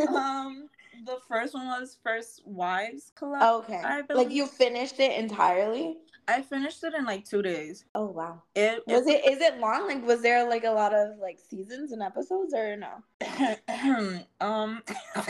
um, 0.09 0.69
the 1.05 1.19
first 1.29 1.53
one 1.53 1.67
was 1.67 1.99
First 2.03 2.43
Wives 2.47 3.13
Club. 3.15 3.65
okay, 3.65 3.83
like 4.15 4.31
you 4.31 4.47
finished 4.47 5.01
it 5.01 5.19
entirely. 5.19 5.99
I 6.29 6.43
finished 6.43 6.83
it 6.85 6.95
in 6.95 7.05
like 7.05 7.25
two 7.25 7.43
days. 7.43 7.85
Oh 7.95 8.07
wow, 8.07 8.43
It 8.55 8.83
was 8.87 9.07
it? 9.07 9.25
Is 9.25 9.41
it 9.41 9.59
long? 9.59 9.89
Like, 9.89 10.07
was 10.07 10.23
there 10.23 10.49
like 10.49 10.65
a 10.65 10.71
lot 10.71 10.95
of 10.95 11.19
like 11.19 11.39
seasons 11.39 11.93
and 11.93 12.03
episodes, 12.03 12.55
or 12.55 12.77
no? 12.77 13.03
um 14.41 14.83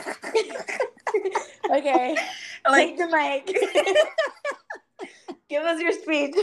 okay. 1.70 2.16
like 2.68 2.88
Take 2.88 2.98
the 2.98 3.08
mic. 3.08 3.46
Give 5.48 5.64
us 5.64 5.80
your 5.80 5.92
speech. 5.92 6.34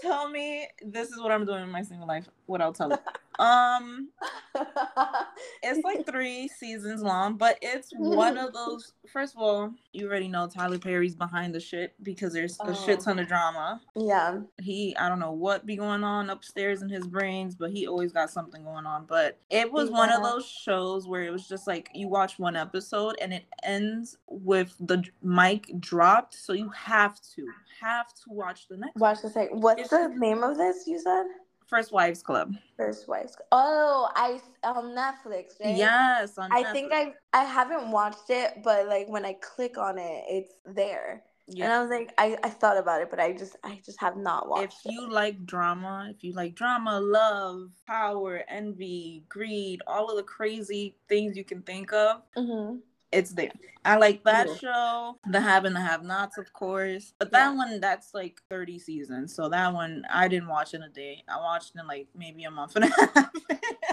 tell 0.00 0.28
me 0.28 0.66
this 0.84 1.10
is 1.10 1.20
what 1.20 1.30
I'm 1.30 1.44
doing 1.44 1.62
in 1.62 1.70
my 1.70 1.82
single 1.82 2.08
life. 2.08 2.28
What 2.52 2.60
I'll 2.60 2.72
tell 2.72 2.90
you. 2.90 2.98
Um 3.44 4.10
it's 5.62 5.82
like 5.84 6.04
three 6.06 6.48
seasons 6.48 7.02
long, 7.02 7.36
but 7.36 7.56
it's 7.62 7.90
one 7.96 8.36
of 8.36 8.52
those 8.54 8.92
first 9.10 9.34
of 9.34 9.40
all, 9.42 9.72
you 9.92 10.06
already 10.06 10.28
know 10.28 10.46
Tyler 10.46 10.78
Perry's 10.78 11.14
behind 11.14 11.54
the 11.54 11.60
shit 11.60 11.94
because 12.02 12.32
there's 12.32 12.58
a 12.60 12.74
shit 12.74 12.98
Oh. 13.00 13.02
ton 13.04 13.18
of 13.18 13.28
drama. 13.28 13.80
yeah. 13.96 14.40
He 14.60 14.94
I 14.96 15.08
don't 15.08 15.18
know 15.18 15.32
what 15.32 15.64
be 15.66 15.76
going 15.76 16.04
on 16.04 16.28
upstairs 16.30 16.82
in 16.82 16.88
his 16.90 17.06
brains, 17.06 17.54
but 17.54 17.70
he 17.70 17.86
always 17.86 18.12
got 18.12 18.30
something 18.30 18.62
going 18.64 18.84
on. 18.86 19.06
But 19.06 19.38
it 19.50 19.72
was 19.72 19.90
one 19.90 20.10
of 20.12 20.22
those 20.22 20.46
shows 20.46 21.08
where 21.08 21.22
it 21.22 21.30
was 21.32 21.48
just 21.48 21.66
like 21.66 21.88
you 21.94 22.08
watch 22.08 22.38
one 22.38 22.54
episode 22.54 23.16
and 23.20 23.32
it 23.32 23.44
ends 23.62 24.18
with 24.28 24.74
the 24.78 25.02
mic 25.22 25.70
dropped, 25.80 26.34
so 26.34 26.52
you 26.52 26.68
have 26.70 27.18
to 27.34 27.46
have 27.80 28.08
to 28.08 28.22
watch 28.28 28.68
the 28.68 28.76
next 28.76 28.96
Watch 28.96 29.22
the 29.22 29.30
second. 29.30 29.60
What's 29.62 29.80
It's- 29.82 29.90
the 30.08 30.14
name 30.18 30.42
of 30.42 30.56
this? 30.58 30.86
You 30.86 30.98
said 30.98 31.24
First 31.72 31.90
Wives 31.90 32.22
Club. 32.22 32.54
First 32.76 33.08
Wives. 33.08 33.34
Oh, 33.50 34.10
I 34.14 34.38
on 34.62 34.94
Netflix. 34.94 35.58
Right? 35.58 35.74
Yes, 35.74 36.36
on 36.36 36.52
I 36.52 36.64
think 36.64 36.92
I 36.92 37.14
I 37.32 37.44
haven't 37.44 37.90
watched 37.90 38.28
it, 38.28 38.58
but 38.62 38.88
like 38.88 39.08
when 39.08 39.24
I 39.24 39.32
click 39.40 39.78
on 39.78 39.96
it, 39.98 40.24
it's 40.28 40.52
there. 40.66 41.22
Yeah. 41.48 41.64
And 41.64 41.72
I 41.72 41.80
was 41.80 41.90
like, 41.90 42.12
I, 42.18 42.36
I 42.44 42.50
thought 42.50 42.76
about 42.76 43.00
it, 43.00 43.08
but 43.08 43.18
I 43.18 43.32
just 43.32 43.56
I 43.64 43.80
just 43.82 43.98
have 44.02 44.18
not 44.18 44.50
watched. 44.50 44.84
If 44.84 44.92
you 44.92 45.10
like 45.10 45.46
drama, 45.46 46.08
if 46.14 46.22
you 46.22 46.34
like 46.34 46.54
drama, 46.54 47.00
love, 47.00 47.70
power, 47.86 48.42
envy, 48.48 49.24
greed, 49.30 49.80
all 49.86 50.10
of 50.10 50.16
the 50.18 50.22
crazy 50.24 50.94
things 51.08 51.38
you 51.38 51.44
can 51.44 51.62
think 51.62 51.90
of, 51.94 52.20
it. 52.36 52.80
It's 53.12 53.32
there. 53.32 53.52
I 53.84 53.96
like 53.96 54.22
that 54.24 54.48
show, 54.60 55.18
The 55.28 55.40
Have 55.40 55.64
and 55.64 55.74
the 55.74 55.80
Have 55.80 56.04
Nots, 56.04 56.38
of 56.38 56.52
course. 56.52 57.14
But 57.18 57.32
that 57.32 57.50
yeah. 57.50 57.56
one, 57.56 57.80
that's 57.80 58.14
like 58.14 58.40
30 58.48 58.78
seasons. 58.78 59.34
So 59.34 59.48
that 59.48 59.72
one, 59.72 60.04
I 60.08 60.28
didn't 60.28 60.48
watch 60.48 60.74
in 60.74 60.82
a 60.82 60.88
day. 60.88 61.24
I 61.28 61.36
watched 61.38 61.72
in 61.76 61.86
like 61.86 62.06
maybe 62.14 62.44
a 62.44 62.50
month 62.50 62.76
and 62.76 62.84
a 62.84 62.88
half. 63.14 63.30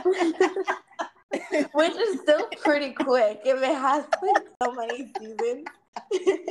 Which 1.73 1.95
is 1.95 2.21
still 2.21 2.47
pretty 2.61 2.91
quick 2.91 3.41
if 3.45 3.61
it 3.61 3.77
has 3.77 4.05
like 4.21 4.47
so 4.63 4.71
many 4.73 5.11
seasons. 5.19 5.65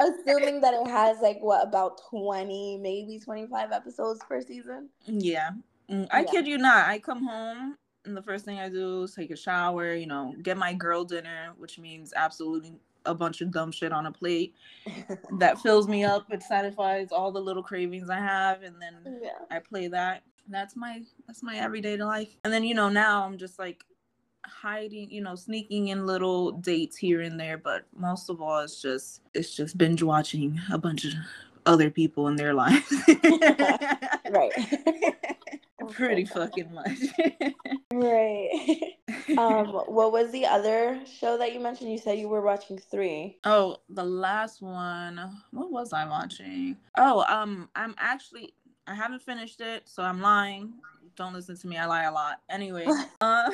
Assuming 0.00 0.60
that 0.62 0.74
it 0.74 0.86
has 0.88 1.18
like 1.20 1.38
what 1.40 1.66
about 1.66 2.00
20, 2.08 2.78
maybe 2.78 3.18
25 3.18 3.72
episodes 3.72 4.20
per 4.26 4.40
season? 4.40 4.88
Yeah. 5.06 5.50
Mm, 5.90 6.08
I 6.10 6.20
yeah. 6.20 6.30
kid 6.30 6.46
you 6.46 6.58
not. 6.58 6.88
I 6.88 6.98
come 6.98 7.24
home 7.24 7.76
and 8.04 8.16
the 8.16 8.22
first 8.22 8.44
thing 8.44 8.58
I 8.58 8.68
do 8.68 9.04
is 9.04 9.14
take 9.14 9.30
a 9.30 9.36
shower, 9.36 9.94
you 9.94 10.06
know, 10.06 10.34
get 10.42 10.56
my 10.56 10.74
girl 10.74 11.04
dinner, 11.04 11.52
which 11.58 11.78
means 11.78 12.12
absolutely 12.16 12.74
a 13.04 13.14
bunch 13.14 13.40
of 13.40 13.50
dumb 13.50 13.72
shit 13.72 13.92
on 13.92 14.06
a 14.06 14.12
plate 14.12 14.54
that 15.38 15.58
fills 15.62 15.88
me 15.88 16.04
up. 16.04 16.26
It 16.30 16.42
satisfies 16.42 17.12
all 17.12 17.32
the 17.32 17.40
little 17.40 17.62
cravings 17.62 18.10
I 18.10 18.18
have, 18.18 18.62
and 18.62 18.76
then 18.80 19.20
yeah. 19.22 19.30
I 19.50 19.58
play 19.58 19.88
that. 19.88 20.22
That's 20.48 20.76
my 20.76 21.02
that's 21.26 21.42
my 21.42 21.56
everyday 21.56 21.96
life. 21.96 22.36
And 22.44 22.52
then 22.52 22.64
you 22.64 22.74
know 22.74 22.88
now 22.88 23.24
I'm 23.24 23.38
just 23.38 23.58
like 23.58 23.84
hiding, 24.44 25.10
you 25.10 25.22
know, 25.22 25.34
sneaking 25.34 25.88
in 25.88 26.06
little 26.06 26.52
dates 26.52 26.96
here 26.96 27.20
and 27.20 27.38
there, 27.38 27.58
but 27.58 27.84
most 27.96 28.28
of 28.28 28.40
all, 28.40 28.60
it's 28.60 28.80
just 28.80 29.20
it's 29.34 29.54
just 29.54 29.78
binge 29.78 30.02
watching 30.02 30.60
a 30.70 30.78
bunch 30.78 31.04
of 31.04 31.12
other 31.66 31.90
people 31.90 32.28
in 32.28 32.36
their 32.36 32.54
lives. 32.54 32.92
right. 34.30 34.52
Pretty 35.90 36.24
fucking 36.24 36.72
much. 36.72 36.98
right. 37.92 38.78
Um, 39.38 39.68
what 39.68 40.12
was 40.12 40.30
the 40.30 40.44
other 40.44 41.00
show 41.06 41.38
that 41.38 41.54
you 41.54 41.60
mentioned? 41.60 41.90
You 41.90 41.96
said 41.96 42.18
you 42.18 42.28
were 42.28 42.42
watching 42.42 42.76
three. 42.76 43.38
Oh, 43.44 43.78
the 43.88 44.04
last 44.04 44.60
one. 44.60 45.18
What 45.52 45.70
was 45.70 45.92
I 45.92 46.06
watching? 46.06 46.76
Oh, 46.98 47.24
um, 47.28 47.70
I'm 47.74 47.94
actually 47.98 48.52
I 48.86 48.94
haven't 48.94 49.22
finished 49.22 49.60
it, 49.60 49.88
so 49.88 50.02
I'm 50.02 50.20
lying 50.20 50.74
don't 51.16 51.32
listen 51.32 51.56
to 51.56 51.66
me. 51.66 51.76
I 51.76 51.86
lie 51.86 52.04
a 52.04 52.12
lot. 52.12 52.40
Anyway, 52.48 52.86
uh, 53.20 53.50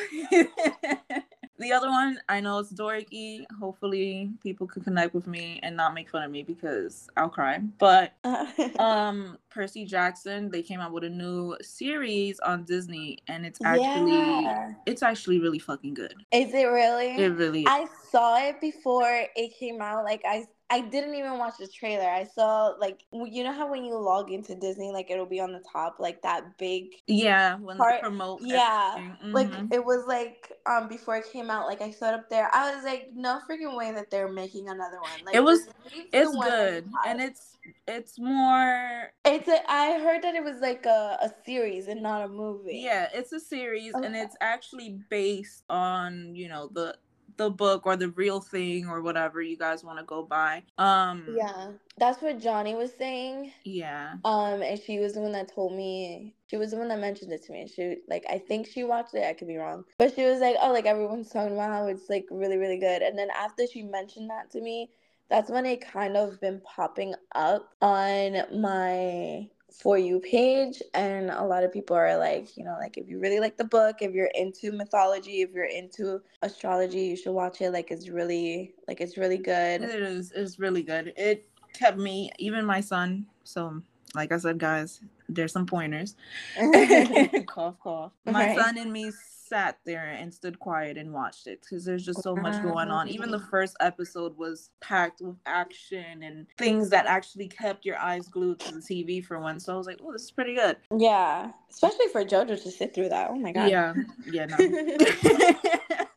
the 1.59 1.73
other 1.73 1.88
one 1.88 2.21
I 2.29 2.40
know 2.40 2.59
it's 2.59 2.73
dorky. 2.73 3.44
Hopefully, 3.59 4.31
people 4.42 4.66
can 4.66 4.83
connect 4.83 5.14
with 5.14 5.27
me 5.27 5.61
and 5.62 5.77
not 5.77 5.94
make 5.94 6.09
fun 6.11 6.23
of 6.23 6.31
me 6.31 6.42
because 6.42 7.09
I'll 7.16 7.29
cry. 7.29 7.61
But 7.79 8.12
um, 8.79 9.38
Percy 9.51 9.85
Jackson, 9.85 10.51
they 10.51 10.62
came 10.62 10.81
out 10.81 10.92
with 10.92 11.05
a 11.05 11.11
new 11.11 11.57
series 11.61 12.38
on 12.40 12.64
Disney, 12.64 13.18
and 13.29 13.44
it's 13.44 13.61
actually 13.64 14.12
yeah. 14.12 14.73
it's 14.87 15.03
actually 15.03 15.40
really 15.40 15.59
fucking 15.59 15.94
good. 15.94 16.14
Is 16.33 16.55
it 16.55 16.64
really? 16.64 17.16
It 17.16 17.33
really. 17.35 17.62
Is. 17.62 17.68
I 17.68 17.87
saw 18.11 18.37
it 18.38 18.61
before 18.61 19.27
it 19.35 19.59
came 19.59 19.81
out. 19.81 20.05
Like 20.05 20.23
I 20.25 20.47
I 20.70 20.81
didn't 20.81 21.14
even 21.14 21.38
watch 21.38 21.54
the 21.59 21.66
trailer. 21.66 22.09
I 22.09 22.24
saw 22.24 22.74
like 22.78 23.00
you 23.12 23.42
know 23.42 23.52
how 23.52 23.70
when 23.70 23.85
you 23.85 23.96
log 23.96 24.31
into 24.31 24.54
Disney, 24.54 24.90
like 24.90 25.11
it'll 25.11 25.24
be 25.24 25.40
on 25.40 25.52
the 25.52 25.62
top, 25.72 25.96
like 25.98 26.20
that 26.22 26.59
big 26.59 26.90
yeah 27.07 27.57
when 27.57 27.78
part, 27.78 28.02
promote 28.02 28.40
yeah 28.42 28.96
mm-hmm. 28.98 29.33
like 29.33 29.50
it 29.72 29.83
was 29.83 30.07
like 30.07 30.52
um 30.66 30.88
before 30.88 31.16
it 31.16 31.24
came 31.33 31.50
out. 31.50 31.66
Like 31.66 31.81
I 31.81 31.90
saw 31.90 32.09
it 32.09 32.14
up 32.14 32.28
there, 32.28 32.50
I 32.54 32.74
was 32.74 32.85
like, 32.85 33.11
no 33.14 33.40
freaking 33.48 33.76
way 33.76 33.92
that 33.92 34.11
they're 34.11 34.31
making 34.31 34.68
another 34.68 35.00
one. 35.00 35.24
Like 35.24 35.35
it 35.35 35.40
was, 35.42 35.68
it's 36.12 36.37
good 36.37 36.88
and 37.07 37.20
it's 37.20 37.57
it's 37.87 38.18
more. 38.18 39.12
It's 39.24 39.48
a, 39.48 39.70
I 39.70 39.98
heard 40.00 40.22
that 40.22 40.35
it 40.35 40.44
was 40.44 40.61
like 40.61 40.85
a, 40.85 41.18
a 41.22 41.31
series 41.46 41.88
and 41.88 42.02
not 42.02 42.22
a 42.22 42.28
movie. 42.28 42.81
Yeah, 42.85 43.09
it's 43.14 43.33
a 43.33 43.40
series 43.40 43.94
okay. 43.94 44.07
and 44.07 44.14
it's 44.14 44.37
actually 44.40 44.98
based 45.09 45.64
on 45.70 46.35
you 46.35 46.48
know 46.48 46.68
the 46.72 46.96
the 47.38 47.51
book 47.51 47.87
or 47.87 47.96
the 47.96 48.11
real 48.11 48.40
thing 48.40 48.87
or 48.87 49.01
whatever 49.01 49.40
you 49.40 49.57
guys 49.57 49.83
want 49.83 49.98
to 49.98 50.05
go 50.05 50.22
by. 50.22 50.62
Um 50.77 51.24
Yeah. 51.37 51.72
That's 51.96 52.20
what 52.20 52.38
Johnny 52.40 52.74
was 52.74 52.92
saying. 52.98 53.53
Yeah. 53.64 54.14
Um 54.24 54.62
and 54.62 54.79
she 54.79 54.98
was 54.98 55.14
the 55.14 55.20
one 55.20 55.33
that 55.33 55.53
told 55.55 55.74
me 55.74 56.35
she 56.48 56.57
was 56.57 56.72
the 56.72 56.77
one 56.77 56.88
that 56.88 57.01
mentioned 57.01 57.33
it 57.33 57.44
to 57.46 57.53
me. 57.53 57.66
She 57.66 57.96
like 58.09 58.24
I 58.29 58.38
think 58.38 58.66
she 58.66 58.85
watched 58.85 59.14
it, 59.14 59.24
I 59.24 59.33
could 59.33 59.48
be 59.48 59.57
wrong. 59.57 59.85
But 59.98 60.14
she 60.14 60.24
was 60.24 60.40
like, 60.40 60.57
Oh, 60.61 60.72
like 60.72 60.87
everyone's 60.87 61.31
talking 61.31 61.55
about 61.55 61.70
how 61.70 61.87
it's 61.87 62.11
like 62.11 62.27
really, 62.31 62.59
really 62.59 62.79
good. 62.79 63.03
And 63.03 63.18
then 63.18 63.29
after 63.31 63.66
she 63.66 63.83
mentioned 63.83 64.31
that 64.31 64.51
to 64.53 64.61
me, 64.61 64.90
that's 65.31 65.51
when 65.51 65.66
it 65.66 65.81
kind 65.81 66.16
of 66.16 66.40
been 66.40 66.61
popping 66.61 67.14
up 67.35 67.68
on 67.83 68.61
my 68.61 69.48
for 69.72 69.98
you 69.98 70.18
page 70.20 70.83
and 70.94 71.31
a 71.31 71.44
lot 71.44 71.62
of 71.62 71.72
people 71.72 71.94
are 71.94 72.16
like 72.16 72.57
you 72.57 72.64
know 72.64 72.76
like 72.81 72.96
if 72.96 73.09
you 73.09 73.20
really 73.20 73.38
like 73.38 73.57
the 73.57 73.64
book 73.64 73.96
if 74.00 74.12
you're 74.12 74.31
into 74.35 74.72
mythology 74.72 75.42
if 75.42 75.52
you're 75.52 75.66
into 75.66 76.20
astrology 76.42 77.00
you 77.00 77.16
should 77.16 77.33
watch 77.33 77.61
it. 77.61 77.72
Like 77.72 77.90
it's 77.90 78.09
really 78.09 78.74
like 78.87 79.00
it's 79.00 79.16
really 79.16 79.38
good. 79.38 79.83
It 79.83 80.02
is 80.02 80.33
it's 80.33 80.59
really 80.59 80.83
good. 80.83 81.12
It 81.16 81.48
kept 81.72 81.98
me 81.98 82.31
even 82.38 82.64
my 82.64 82.81
son. 82.81 83.26
So 83.44 83.83
like 84.14 84.33
i 84.33 84.38
said 84.38 84.59
guys 84.59 85.00
there's 85.28 85.52
some 85.52 85.66
pointers. 85.66 86.16
Cough 87.46 87.78
cough. 87.81 88.12
My 88.24 88.48
right. 88.48 88.59
son 88.59 88.78
and 88.78 88.92
me 88.92 89.12
sat 89.48 89.78
there 89.84 90.06
and 90.06 90.32
stood 90.32 90.58
quiet 90.58 90.96
and 90.96 91.12
watched 91.12 91.46
it 91.46 91.61
because 91.62 91.84
there's 91.84 92.04
just 92.04 92.22
so 92.22 92.37
much 92.37 92.62
going 92.62 92.88
on. 92.88 93.08
Even 93.08 93.30
the 93.30 93.38
first 93.38 93.76
episode 93.80 94.37
was 94.37 94.70
packed 94.80 95.20
with 95.20 95.37
action 95.46 96.22
and 96.22 96.46
things 96.56 96.90
that 96.90 97.06
actually 97.06 97.48
kept 97.48 97.84
your 97.84 97.98
eyes 97.98 98.28
glued 98.28 98.61
to 98.61 98.74
the 98.74 98.80
TV 98.80 99.24
for 99.24 99.38
once. 99.40 99.64
So 99.64 99.74
I 99.74 99.76
was 99.76 99.87
like, 99.87 100.00
oh, 100.04 100.12
this 100.12 100.24
is 100.24 100.30
pretty 100.30 100.54
good. 100.54 100.76
Yeah. 100.96 101.50
Especially 101.70 102.06
for 102.12 102.24
JoJo 102.24 102.62
to 102.62 102.70
sit 102.70 102.94
through 102.94 103.11
that. 103.11 103.30
Oh 103.30 103.37
my 103.37 103.52
God. 103.52 103.70
Yeah. 103.70 103.94
Yeah. 104.30 104.46
No. 104.46 104.56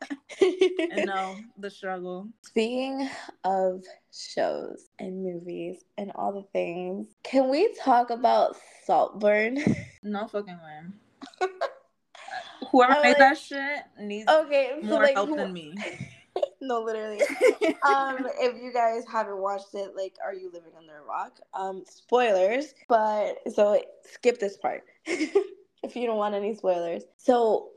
and 0.90 1.06
no, 1.06 1.36
the 1.58 1.70
struggle. 1.70 2.28
Speaking 2.42 3.08
of 3.44 3.82
shows 4.12 4.88
and 4.98 5.22
movies 5.22 5.84
and 5.98 6.12
all 6.14 6.32
the 6.32 6.46
things, 6.52 7.08
can 7.22 7.48
we 7.48 7.74
talk 7.82 8.10
about 8.10 8.56
Saltburn? 8.84 9.58
No 10.04 10.26
fucking 10.26 10.58
way. 10.58 11.48
Whoever 12.70 12.94
made 13.02 13.10
like, 13.10 13.18
that 13.18 13.38
shit 13.38 13.82
needs 14.00 14.30
okay, 14.30 14.78
so 14.82 14.86
more 14.86 15.02
like, 15.02 15.14
help 15.14 15.30
who, 15.30 15.36
than 15.36 15.52
me. 15.52 15.74
no, 16.60 16.80
literally. 16.80 17.20
um, 17.86 18.26
if 18.38 18.62
you 18.62 18.72
guys 18.72 19.04
haven't 19.10 19.38
watched 19.38 19.74
it, 19.74 19.96
like, 19.96 20.14
are 20.24 20.34
you 20.34 20.50
living 20.52 20.72
under 20.76 20.98
a 20.98 21.02
rock? 21.02 21.38
Um, 21.54 21.84
spoilers, 21.88 22.74
but 22.88 23.38
so 23.52 23.82
skip 24.12 24.38
this 24.38 24.56
part 24.56 24.84
if 25.06 25.96
you 25.96 26.06
don't 26.06 26.18
want 26.18 26.34
any 26.34 26.54
spoilers. 26.54 27.04
So, 27.16 27.70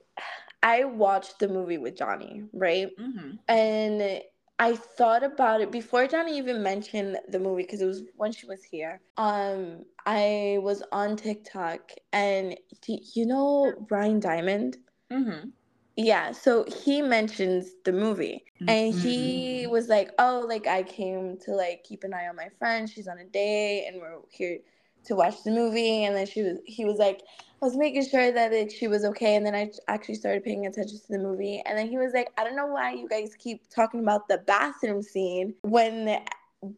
I 0.63 0.83
watched 0.83 1.39
the 1.39 1.47
movie 1.47 1.77
with 1.77 1.95
Johnny, 1.95 2.43
right? 2.51 2.89
Mm-hmm. 2.97 3.31
And 3.47 4.21
I 4.57 4.75
thought 4.75 5.23
about 5.23 5.61
it 5.61 5.71
before 5.71 6.07
Johnny 6.07 6.37
even 6.37 6.63
mentioned 6.63 7.17
the 7.27 7.39
movie 7.39 7.63
because 7.63 7.81
it 7.81 7.85
was 7.85 8.03
when 8.15 8.31
she 8.31 8.45
was 8.45 8.63
here. 8.63 9.01
Um, 9.17 9.83
I 10.05 10.59
was 10.61 10.81
on 10.91 11.17
TikTok 11.17 11.91
and 12.13 12.57
do 12.81 12.97
you 13.13 13.25
know 13.25 13.73
Brian 13.87 14.19
Diamond? 14.19 14.77
Mm-hmm. 15.11 15.49
Yeah, 15.97 16.31
so 16.31 16.65
he 16.65 17.01
mentions 17.01 17.71
the 17.85 17.93
movie 17.93 18.43
and 18.67 18.93
he 18.93 19.61
mm-hmm. 19.63 19.71
was 19.71 19.87
like, 19.87 20.11
"Oh, 20.19 20.45
like 20.47 20.67
I 20.67 20.83
came 20.83 21.37
to 21.45 21.51
like 21.51 21.83
keep 21.83 22.03
an 22.03 22.13
eye 22.13 22.27
on 22.27 22.35
my 22.35 22.49
friend. 22.59 22.89
She's 22.89 23.07
on 23.07 23.17
a 23.19 23.23
date, 23.23 23.85
and 23.87 24.01
we're 24.01 24.17
here 24.29 24.59
to 25.05 25.15
watch 25.15 25.43
the 25.43 25.51
movie." 25.51 26.03
And 26.03 26.15
then 26.15 26.25
she 26.25 26.41
was, 26.41 26.59
he 26.65 26.85
was 26.85 26.97
like, 26.97 27.21
"I 27.61 27.65
was 27.65 27.75
making 27.75 28.07
sure 28.07 28.31
that 28.31 28.53
it, 28.53 28.71
she 28.71 28.87
was 28.87 29.05
okay." 29.05 29.35
And 29.35 29.45
then 29.45 29.55
I 29.55 29.71
actually 29.87 30.15
started 30.15 30.43
paying 30.43 30.65
attention 30.65 30.99
to 30.99 31.07
the 31.09 31.19
movie. 31.19 31.61
And 31.65 31.77
then 31.77 31.87
he 31.87 31.97
was 31.97 32.13
like, 32.13 32.29
"I 32.37 32.43
don't 32.43 32.55
know 32.55 32.67
why 32.67 32.93
you 32.93 33.07
guys 33.07 33.35
keep 33.37 33.69
talking 33.69 34.01
about 34.01 34.27
the 34.27 34.39
bathroom 34.39 35.01
scene 35.01 35.55
when 35.61 36.23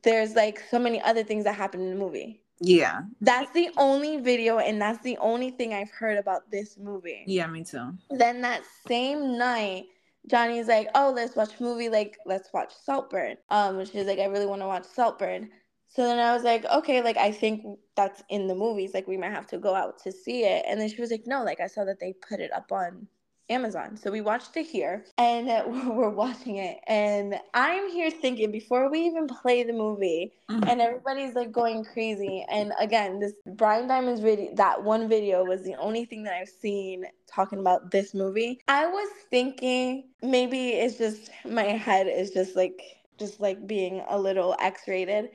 there's 0.03 0.35
like 0.35 0.61
so 0.69 0.79
many 0.79 1.01
other 1.01 1.23
things 1.23 1.43
that 1.45 1.55
happen 1.55 1.81
in 1.81 1.89
the 1.89 1.95
movie." 1.95 2.41
Yeah. 2.59 3.01
That's 3.21 3.51
the 3.51 3.69
only 3.77 4.17
video 4.17 4.59
and 4.59 4.81
that's 4.81 5.01
the 5.03 5.17
only 5.17 5.51
thing 5.51 5.73
I've 5.73 5.91
heard 5.91 6.17
about 6.17 6.49
this 6.49 6.77
movie. 6.77 7.23
Yeah, 7.27 7.47
me 7.47 7.63
too. 7.63 7.93
Then 8.09 8.41
that 8.41 8.63
same 8.87 9.37
night, 9.37 9.85
Johnny's 10.27 10.67
like, 10.67 10.89
"Oh, 10.95 11.11
let's 11.15 11.35
watch 11.35 11.59
a 11.59 11.63
movie 11.63 11.89
like 11.89 12.17
let's 12.25 12.51
watch 12.53 12.73
Saltburn." 12.83 13.37
Um, 13.49 13.83
she's 13.85 14.05
like 14.05 14.19
I 14.19 14.25
really 14.25 14.45
want 14.45 14.61
to 14.61 14.67
watch 14.67 14.85
Saltburn. 14.85 15.49
So 15.97 16.03
then 16.03 16.19
I 16.19 16.31
was 16.36 16.43
like, 16.43 16.63
"Okay, 16.63 17.01
like 17.01 17.17
I 17.17 17.31
think 17.31 17.79
that's 17.95 18.21
in 18.29 18.45
the 18.45 18.53
movies. 18.53 18.93
Like 18.93 19.07
we 19.07 19.17
might 19.17 19.31
have 19.31 19.47
to 19.47 19.57
go 19.57 19.73
out 19.73 19.97
to 20.03 20.12
see 20.12 20.43
it." 20.43 20.63
And 20.67 20.79
then 20.79 20.89
she 20.89 21.01
was 21.01 21.10
like, 21.10 21.25
"No, 21.25 21.43
like 21.43 21.60
I 21.60 21.65
saw 21.65 21.86
that 21.86 21.99
they 21.99 22.13
put 22.13 22.39
it 22.39 22.53
up 22.53 22.71
on 22.71 23.07
Amazon. 23.49 23.97
So 23.97 24.12
we 24.12 24.21
watched 24.21 24.55
it 24.57 24.67
here 24.67 25.05
and 25.17 25.47
we're 25.95 26.10
watching 26.10 26.57
it. 26.57 26.79
And 26.88 27.39
I'm 27.55 27.89
here 27.89 28.12
thinking 28.12 28.51
before 28.51 28.91
we 28.91 28.99
even 29.01 29.27
play 29.27 29.63
the 29.63 29.73
movie 29.73 30.33
mm-hmm. 30.49 30.69
and 30.69 30.81
everybody's 30.81 31.33
like 31.33 31.51
going 31.51 31.83
crazy. 31.83 32.45
And 32.47 32.73
again, 32.79 33.19
this 33.19 33.33
Brian 33.55 33.88
Diamond's 33.88 34.21
video, 34.21 34.53
that 34.55 34.83
one 34.83 35.10
video 35.10 35.43
was 35.43 35.63
the 35.63 35.75
only 35.75 36.05
thing 36.05 36.23
that 36.23 36.33
I've 36.33 36.49
seen 36.49 37.05
talking 37.27 37.60
about 37.60 37.89
this 37.89 38.13
movie. 38.13 38.62
I 38.67 38.86
was 38.86 39.10
thinking 39.31 40.10
maybe 40.21 40.69
it's 40.69 40.99
just 40.99 41.31
my 41.43 41.63
head 41.63 42.07
is 42.07 42.31
just 42.31 42.55
like, 42.55 42.79
just 43.17 43.39
like 43.39 43.65
being 43.65 44.03
a 44.10 44.19
little 44.19 44.55
X 44.60 44.83
rated. 44.88 45.29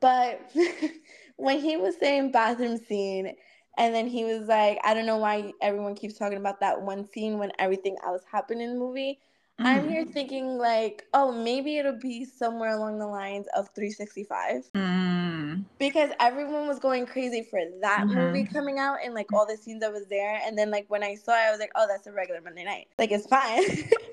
But 0.00 0.52
when 1.36 1.60
he 1.60 1.76
was 1.76 1.96
saying 1.98 2.32
bathroom 2.32 2.78
scene, 2.78 3.34
and 3.78 3.94
then 3.94 4.08
he 4.08 4.24
was 4.24 4.48
like, 4.48 4.78
I 4.84 4.92
don't 4.92 5.06
know 5.06 5.18
why 5.18 5.52
everyone 5.62 5.94
keeps 5.94 6.18
talking 6.18 6.38
about 6.38 6.60
that 6.60 6.82
one 6.82 7.08
scene 7.08 7.38
when 7.38 7.52
everything 7.58 7.96
else 8.04 8.22
happened 8.30 8.60
in 8.60 8.74
the 8.74 8.78
movie. 8.78 9.20
Mm. 9.60 9.66
I'm 9.66 9.88
here 9.88 10.04
thinking 10.04 10.58
like, 10.58 11.04
oh, 11.14 11.32
maybe 11.32 11.78
it'll 11.78 11.98
be 11.98 12.24
somewhere 12.24 12.76
along 12.76 12.98
the 12.98 13.06
lines 13.06 13.46
of 13.56 13.68
365. 13.74 14.64
Mm. 14.74 15.64
Because 15.78 16.10
everyone 16.20 16.66
was 16.66 16.78
going 16.78 17.06
crazy 17.06 17.42
for 17.42 17.60
that 17.80 18.00
mm-hmm. 18.00 18.14
movie 18.14 18.44
coming 18.44 18.78
out 18.78 18.98
and 19.04 19.14
like 19.14 19.32
all 19.32 19.46
the 19.46 19.56
scenes 19.56 19.80
that 19.80 19.92
was 19.92 20.06
there. 20.08 20.40
And 20.44 20.56
then 20.56 20.70
like 20.70 20.86
when 20.88 21.02
I 21.02 21.14
saw 21.14 21.32
it, 21.32 21.46
I 21.46 21.50
was 21.50 21.60
like, 21.60 21.72
oh, 21.76 21.86
that's 21.88 22.06
a 22.06 22.12
regular 22.12 22.40
Monday 22.40 22.64
night. 22.64 22.88
Like 22.98 23.10
it's 23.10 23.26
fine. 23.26 23.64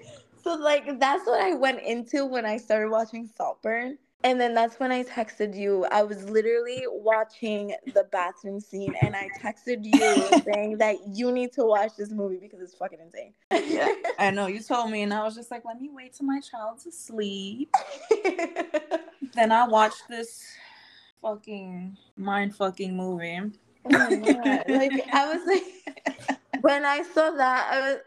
so 0.44 0.56
like 0.56 1.00
that's 1.00 1.26
what 1.26 1.42
I 1.42 1.54
went 1.54 1.82
into 1.82 2.26
when 2.26 2.46
I 2.46 2.58
started 2.58 2.90
watching 2.90 3.30
Saltburn. 3.36 3.98
And 4.26 4.42
then 4.42 4.56
that's 4.56 4.80
when 4.80 4.92
I 4.92 5.04
texted 5.04 5.56
you. 5.56 5.86
I 5.92 6.02
was 6.02 6.28
literally 6.28 6.82
watching 6.90 7.76
the 7.94 8.06
bathroom 8.12 8.60
scene 8.60 8.96
and 9.04 9.16
I 9.16 9.30
texted 9.40 9.86
you 9.86 10.42
saying 10.52 10.80
that 10.80 10.96
you 11.14 11.32
need 11.32 11.54
to 11.54 11.64
watch 11.64 11.92
this 11.96 12.10
movie 12.10 12.40
because 12.42 12.60
it's 12.60 12.74
fucking 12.74 12.98
insane. 13.00 13.34
yeah, 13.52 13.88
I 14.20 14.32
know. 14.32 14.48
You 14.48 14.62
told 14.62 14.90
me, 14.90 15.04
and 15.04 15.14
I 15.14 15.24
was 15.24 15.36
just 15.36 15.52
like, 15.52 15.64
let 15.64 15.80
me 15.80 15.92
wait 15.94 16.16
till 16.16 16.26
my 16.26 16.40
child's 16.40 16.88
asleep. 16.88 17.72
then 19.36 19.52
I 19.52 19.68
watched 19.68 20.10
this 20.10 20.44
fucking 21.22 21.96
mind 22.18 22.56
fucking 22.56 22.98
movie. 22.98 23.52
Oh 23.86 23.90
my 23.92 24.32
God. 24.34 24.64
like, 24.70 25.08
I 25.14 25.36
was 25.36 25.46
like, 25.46 26.40
when 26.62 26.84
I 26.84 27.04
saw 27.04 27.30
that, 27.30 27.68
I 27.72 27.80
was, 27.92 28.00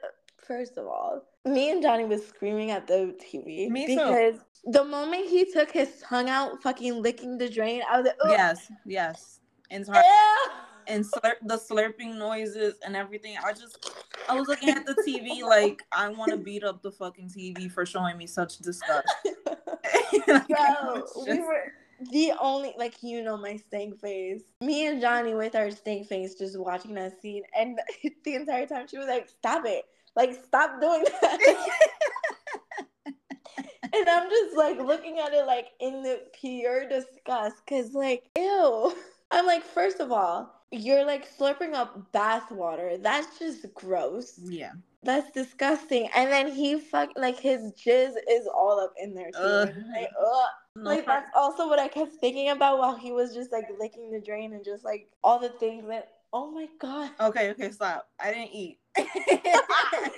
first 0.44 0.78
of 0.78 0.86
all, 0.88 1.22
me 1.44 1.70
and 1.70 1.80
Johnny 1.80 2.04
was 2.04 2.26
screaming 2.26 2.72
at 2.72 2.88
the 2.88 3.14
TV 3.22 3.68
me 3.68 3.86
because 3.86 4.34
too. 4.34 4.40
The 4.64 4.84
moment 4.84 5.28
he 5.28 5.50
took 5.50 5.70
his 5.70 6.02
tongue 6.02 6.28
out, 6.28 6.62
fucking 6.62 7.02
licking 7.02 7.38
the 7.38 7.48
drain, 7.48 7.82
I 7.90 7.98
was 7.98 8.06
like, 8.06 8.16
Ugh. 8.24 8.30
yes, 8.30 8.72
yes, 8.84 9.40
and 9.70 9.86
her, 9.86 10.02
and 10.86 11.04
slurp, 11.04 11.34
the 11.42 11.56
slurping 11.56 12.16
noises 12.16 12.74
and 12.84 12.96
everything. 12.96 13.36
I 13.44 13.52
just, 13.52 13.90
I 14.28 14.34
was 14.34 14.48
looking 14.48 14.70
at 14.70 14.86
the 14.86 14.94
TV 15.06 15.42
like 15.46 15.82
I 15.92 16.08
want 16.08 16.32
to 16.32 16.38
beat 16.38 16.64
up 16.64 16.82
the 16.82 16.90
fucking 16.90 17.28
TV 17.28 17.70
for 17.70 17.86
showing 17.86 18.16
me 18.16 18.26
such 18.26 18.58
disgust. 18.58 19.08
like, 20.26 20.48
just... 20.48 21.28
we 21.28 21.40
were 21.40 21.72
the 22.10 22.32
only 22.40 22.74
like 22.78 23.02
you 23.02 23.22
know 23.22 23.36
my 23.36 23.56
stank 23.56 24.00
face. 24.00 24.42
Me 24.60 24.86
and 24.86 25.00
Johnny 25.00 25.34
with 25.34 25.54
our 25.54 25.70
stank 25.70 26.06
face 26.08 26.34
just 26.34 26.58
watching 26.58 26.94
that 26.94 27.20
scene, 27.20 27.42
and 27.56 27.78
the 28.24 28.34
entire 28.34 28.66
time 28.66 28.86
she 28.88 28.98
was 28.98 29.06
like, 29.06 29.28
"Stop 29.28 29.64
it." 29.66 29.84
Like, 30.16 30.34
stop 30.34 30.80
doing 30.80 31.04
that. 31.20 31.90
And 33.98 34.08
I'm 34.08 34.28
just 34.28 34.56
like 34.56 34.78
looking 34.78 35.18
at 35.18 35.32
it 35.32 35.46
like 35.46 35.68
in 35.80 36.02
the 36.02 36.22
pure 36.32 36.88
disgust 36.88 37.56
because, 37.64 37.92
like, 37.94 38.24
ew. 38.36 38.94
I'm 39.30 39.46
like, 39.46 39.64
first 39.64 40.00
of 40.00 40.10
all, 40.10 40.54
you're 40.70 41.04
like 41.04 41.28
slurping 41.36 41.74
up 41.74 42.12
bath 42.12 42.50
water. 42.50 42.96
That's 42.98 43.38
just 43.38 43.66
gross. 43.74 44.38
Yeah. 44.42 44.72
That's 45.02 45.30
disgusting. 45.30 46.08
And 46.14 46.30
then 46.30 46.50
he 46.52 46.80
fuck 46.80 47.10
like 47.16 47.38
his 47.38 47.72
jizz 47.72 48.14
is 48.28 48.46
all 48.52 48.80
up 48.80 48.94
in 49.00 49.14
there 49.14 49.30
too. 49.30 49.72
Like, 49.94 50.10
ugh. 50.18 50.48
No. 50.76 50.90
like 50.90 51.06
that's 51.06 51.26
also 51.34 51.68
what 51.68 51.78
I 51.78 51.88
kept 51.88 52.12
thinking 52.20 52.50
about 52.50 52.78
while 52.78 52.96
he 52.96 53.10
was 53.10 53.34
just 53.34 53.50
like 53.50 53.64
licking 53.80 54.10
the 54.12 54.20
drain 54.20 54.52
and 54.52 54.64
just 54.64 54.84
like 54.84 55.08
all 55.24 55.38
the 55.40 55.48
things 55.48 55.84
that 55.88 56.08
oh 56.32 56.50
my 56.50 56.66
god. 56.78 57.10
Okay, 57.20 57.50
okay, 57.50 57.70
stop. 57.70 58.08
I 58.20 58.32
didn't 58.32 58.54
eat. 58.54 58.78
I 58.96 60.10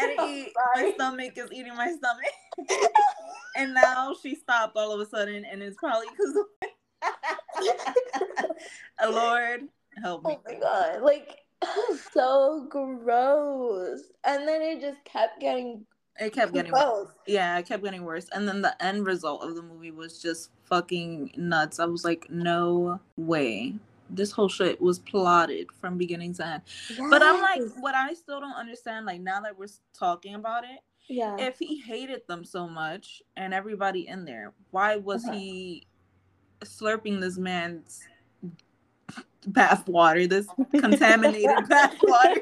didn't 0.00 0.28
eat. 0.28 0.52
My 0.74 0.92
stomach 0.94 1.32
is 1.36 1.50
eating 1.52 1.76
my 1.76 1.92
stomach. 1.92 2.80
and 3.56 3.74
now 3.74 4.14
she 4.20 4.34
stopped 4.34 4.76
all 4.76 4.92
of 4.92 5.00
a 5.00 5.06
sudden, 5.06 5.44
and 5.44 5.62
it's 5.62 5.76
probably 5.76 6.06
because 6.10 6.36
Lord 9.12 9.68
help 10.02 10.24
me. 10.24 10.36
Oh 10.36 10.40
my 10.46 10.54
god! 10.60 11.02
Like 11.02 11.38
so 12.12 12.66
gross. 12.68 14.00
And 14.24 14.46
then 14.46 14.62
it 14.62 14.80
just 14.80 15.04
kept 15.04 15.40
getting. 15.40 15.84
It 16.20 16.32
kept 16.32 16.52
getting 16.52 16.72
worse. 16.72 17.10
Yeah, 17.28 17.58
it 17.58 17.66
kept 17.66 17.84
getting 17.84 18.04
worse. 18.04 18.28
And 18.32 18.48
then 18.48 18.60
the 18.60 18.82
end 18.84 19.06
result 19.06 19.44
of 19.44 19.54
the 19.54 19.62
movie 19.62 19.92
was 19.92 20.20
just 20.20 20.50
fucking 20.64 21.32
nuts. 21.36 21.78
I 21.78 21.84
was 21.84 22.04
like, 22.04 22.26
no 22.28 22.98
way 23.16 23.76
this 24.10 24.30
whole 24.30 24.48
shit 24.48 24.80
was 24.80 24.98
plotted 24.98 25.68
from 25.80 25.98
beginning 25.98 26.34
to 26.34 26.46
end. 26.46 26.62
Yes. 26.90 27.00
But 27.10 27.22
I'm 27.22 27.40
like, 27.40 27.62
what 27.80 27.94
I 27.94 28.14
still 28.14 28.40
don't 28.40 28.54
understand, 28.54 29.06
like 29.06 29.20
now 29.20 29.40
that 29.40 29.58
we're 29.58 29.68
talking 29.94 30.34
about 30.34 30.64
it, 30.64 30.80
yeah. 31.08 31.36
If 31.38 31.58
he 31.58 31.80
hated 31.80 32.22
them 32.28 32.44
so 32.44 32.68
much 32.68 33.22
and 33.36 33.54
everybody 33.54 34.06
in 34.06 34.24
there, 34.24 34.52
why 34.70 34.96
was 34.96 35.24
uh-huh. 35.24 35.36
he 35.36 35.86
slurping 36.60 37.20
this 37.20 37.38
man's 37.38 38.06
bath 39.46 39.88
water, 39.88 40.26
this 40.26 40.46
contaminated 40.70 41.50
bath 41.68 41.96
water? 42.02 42.40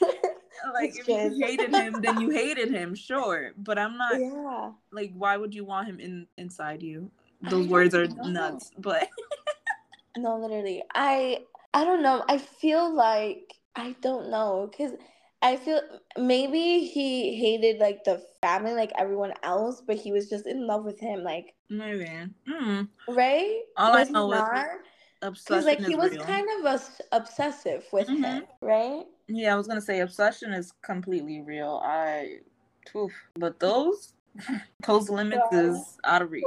like 0.74 0.96
if 0.98 1.06
you 1.06 1.46
hated 1.46 1.72
him, 1.72 2.00
then 2.00 2.20
you 2.20 2.30
hated 2.30 2.70
him, 2.70 2.94
sure. 2.94 3.52
But 3.56 3.78
I'm 3.78 3.96
not 3.96 4.20
yeah. 4.20 4.72
like 4.90 5.12
why 5.14 5.36
would 5.36 5.54
you 5.54 5.64
want 5.64 5.88
him 5.88 6.00
in 6.00 6.26
inside 6.36 6.82
you? 6.82 7.10
Those 7.50 7.66
words 7.68 7.94
are 7.94 8.06
know. 8.06 8.24
nuts, 8.24 8.70
but 8.78 9.08
no, 10.16 10.38
literally. 10.38 10.82
I 10.94 11.38
I 11.74 11.84
don't 11.84 12.02
know. 12.02 12.24
I 12.28 12.38
feel 12.38 12.92
like 12.92 13.54
I 13.76 13.96
don't 14.00 14.30
know 14.30 14.70
cuz 14.76 14.92
I 15.40 15.56
feel 15.56 15.80
maybe 16.16 16.84
he 16.84 17.34
hated 17.34 17.80
like 17.80 18.04
the 18.04 18.24
family 18.42 18.74
like 18.74 18.92
everyone 18.96 19.32
else, 19.42 19.82
but 19.84 19.96
he 19.96 20.12
was 20.12 20.28
just 20.28 20.46
in 20.46 20.66
love 20.66 20.84
with 20.84 21.00
him 21.00 21.22
like 21.22 21.54
maybe. 21.68 22.10
Mm. 22.48 22.88
Right? 23.08 23.62
All 23.76 23.92
was 23.92 24.08
I 24.08 24.12
know 24.12 24.32
is 24.32 24.64
obsession 25.22 25.64
like 25.64 25.80
he 25.80 25.94
was 25.94 26.12
real. 26.12 26.22
kind 26.22 26.46
of 26.58 26.64
a, 26.66 26.80
obsessive 27.16 27.84
with 27.92 28.08
mm-hmm. 28.08 28.24
him, 28.24 28.44
right? 28.60 29.04
Yeah, 29.28 29.54
I 29.54 29.56
was 29.56 29.66
gonna 29.66 29.80
say 29.80 30.00
obsession 30.00 30.52
is 30.52 30.72
completely 30.82 31.40
real. 31.40 31.80
I, 31.84 32.38
oof, 32.94 33.12
but 33.34 33.58
those 33.60 34.14
those 34.86 35.08
limits 35.08 35.42
yeah. 35.52 35.60
is 35.60 35.98
out 36.04 36.22
of 36.22 36.30
reach 36.30 36.44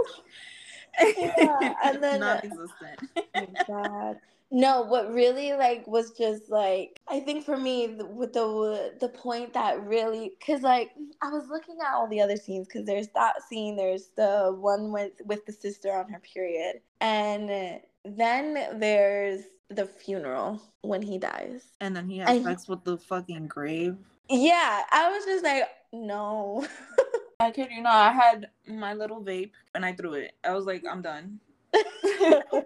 yeah, 1.00 1.74
and 1.84 2.04
then 2.04 2.20
non-existent. 2.20 3.00
oh 3.18 3.48
God. 3.68 4.18
No, 4.52 4.84
what 4.84 5.12
really 5.12 5.54
like 5.54 5.88
was 5.88 6.12
just 6.12 6.50
like 6.50 7.00
I 7.08 7.20
think 7.20 7.44
for 7.44 7.58
me 7.58 7.98
with 8.10 8.34
the 8.34 8.94
the 9.00 9.10
point 9.10 9.54
that 9.54 9.84
really 9.86 10.34
because 10.40 10.62
like 10.62 10.92
I 11.22 11.30
was 11.30 11.48
looking 11.50 11.78
at 11.82 11.94
all 11.94 12.08
the 12.08 12.22
other 12.22 12.38
scenes 12.38 12.68
because 12.68 12.86
there's 12.86 13.08
that 13.10 13.42
scene, 13.42 13.76
there's 13.76 14.10
the 14.16 14.56
one 14.58 14.92
with 14.92 15.14
with 15.26 15.46
the 15.46 15.52
sister 15.52 15.92
on 15.92 16.10
her 16.10 16.20
period, 16.20 16.80
and 17.02 17.82
then 18.06 18.80
there's 18.80 19.42
the 19.70 19.86
funeral 19.86 20.62
when 20.84 21.02
he 21.02 21.18
dies, 21.18 21.64
and 21.82 21.96
then 21.96 22.08
he 22.08 22.20
has 22.20 22.44
sex 22.44 22.68
with 22.68 22.84
the 22.84 22.98
fucking 22.98 23.48
grave. 23.48 23.98
Yeah, 24.30 24.84
I 24.92 25.10
was 25.10 25.26
just 25.26 25.44
like, 25.44 25.64
no. 25.92 26.66
I 27.40 27.52
kid 27.52 27.70
you 27.72 27.82
not. 27.82 27.94
I 27.94 28.12
had 28.12 28.50
my 28.68 28.94
little 28.94 29.24
vape 29.24 29.52
and 29.74 29.86
I 29.86 29.94
threw 29.94 30.14
it. 30.14 30.34
I 30.44 30.54
was 30.54 30.66
like, 30.66 30.84
I'm 30.90 31.02
done. 31.02 31.40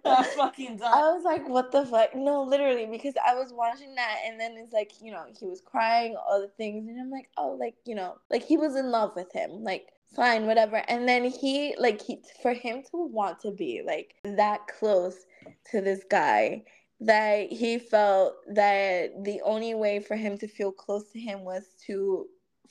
I'm 0.05 0.23
fucking 0.35 0.77
done. 0.77 0.93
I 0.93 1.11
was 1.11 1.23
like, 1.23 1.47
what 1.47 1.71
the 1.71 1.85
fuck? 1.85 2.15
No, 2.15 2.43
literally, 2.43 2.85
because 2.85 3.15
I 3.25 3.33
was 3.33 3.51
watching 3.53 3.95
that 3.95 4.17
and 4.25 4.39
then 4.39 4.55
it's 4.57 4.73
like, 4.73 4.91
you 5.01 5.11
know, 5.11 5.25
he 5.39 5.45
was 5.45 5.61
crying, 5.61 6.15
all 6.15 6.41
the 6.41 6.47
things, 6.47 6.87
and 6.87 6.99
I'm 6.99 7.09
like, 7.09 7.29
oh, 7.37 7.57
like, 7.59 7.75
you 7.85 7.95
know, 7.95 8.17
like 8.29 8.43
he 8.43 8.57
was 8.57 8.75
in 8.75 8.91
love 8.91 9.15
with 9.15 9.31
him. 9.33 9.63
Like, 9.63 9.87
fine, 10.15 10.45
whatever. 10.45 10.83
And 10.87 11.07
then 11.07 11.25
he, 11.25 11.75
like, 11.79 12.01
he, 12.01 12.21
for 12.41 12.53
him 12.53 12.83
to 12.91 13.05
want 13.07 13.39
to 13.41 13.51
be 13.51 13.81
like 13.85 14.15
that 14.23 14.67
close 14.67 15.25
to 15.71 15.81
this 15.81 16.03
guy 16.09 16.63
that 17.01 17.51
he 17.51 17.79
felt 17.79 18.35
that 18.53 19.23
the 19.23 19.41
only 19.41 19.73
way 19.73 19.99
for 19.99 20.15
him 20.15 20.37
to 20.37 20.47
feel 20.47 20.71
close 20.71 21.09
to 21.11 21.19
him 21.19 21.45
was 21.45 21.63
to 21.87 22.27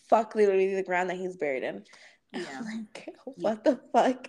fuck 0.08 0.34
literally 0.34 0.74
the 0.74 0.82
ground 0.82 1.10
that 1.10 1.16
he's 1.16 1.36
buried 1.36 1.62
in. 1.62 1.84
Yeah. 2.30 2.60
like, 2.62 3.08
what 3.24 3.62
yeah. 3.64 3.72
the 3.72 3.80
fuck? 3.90 4.28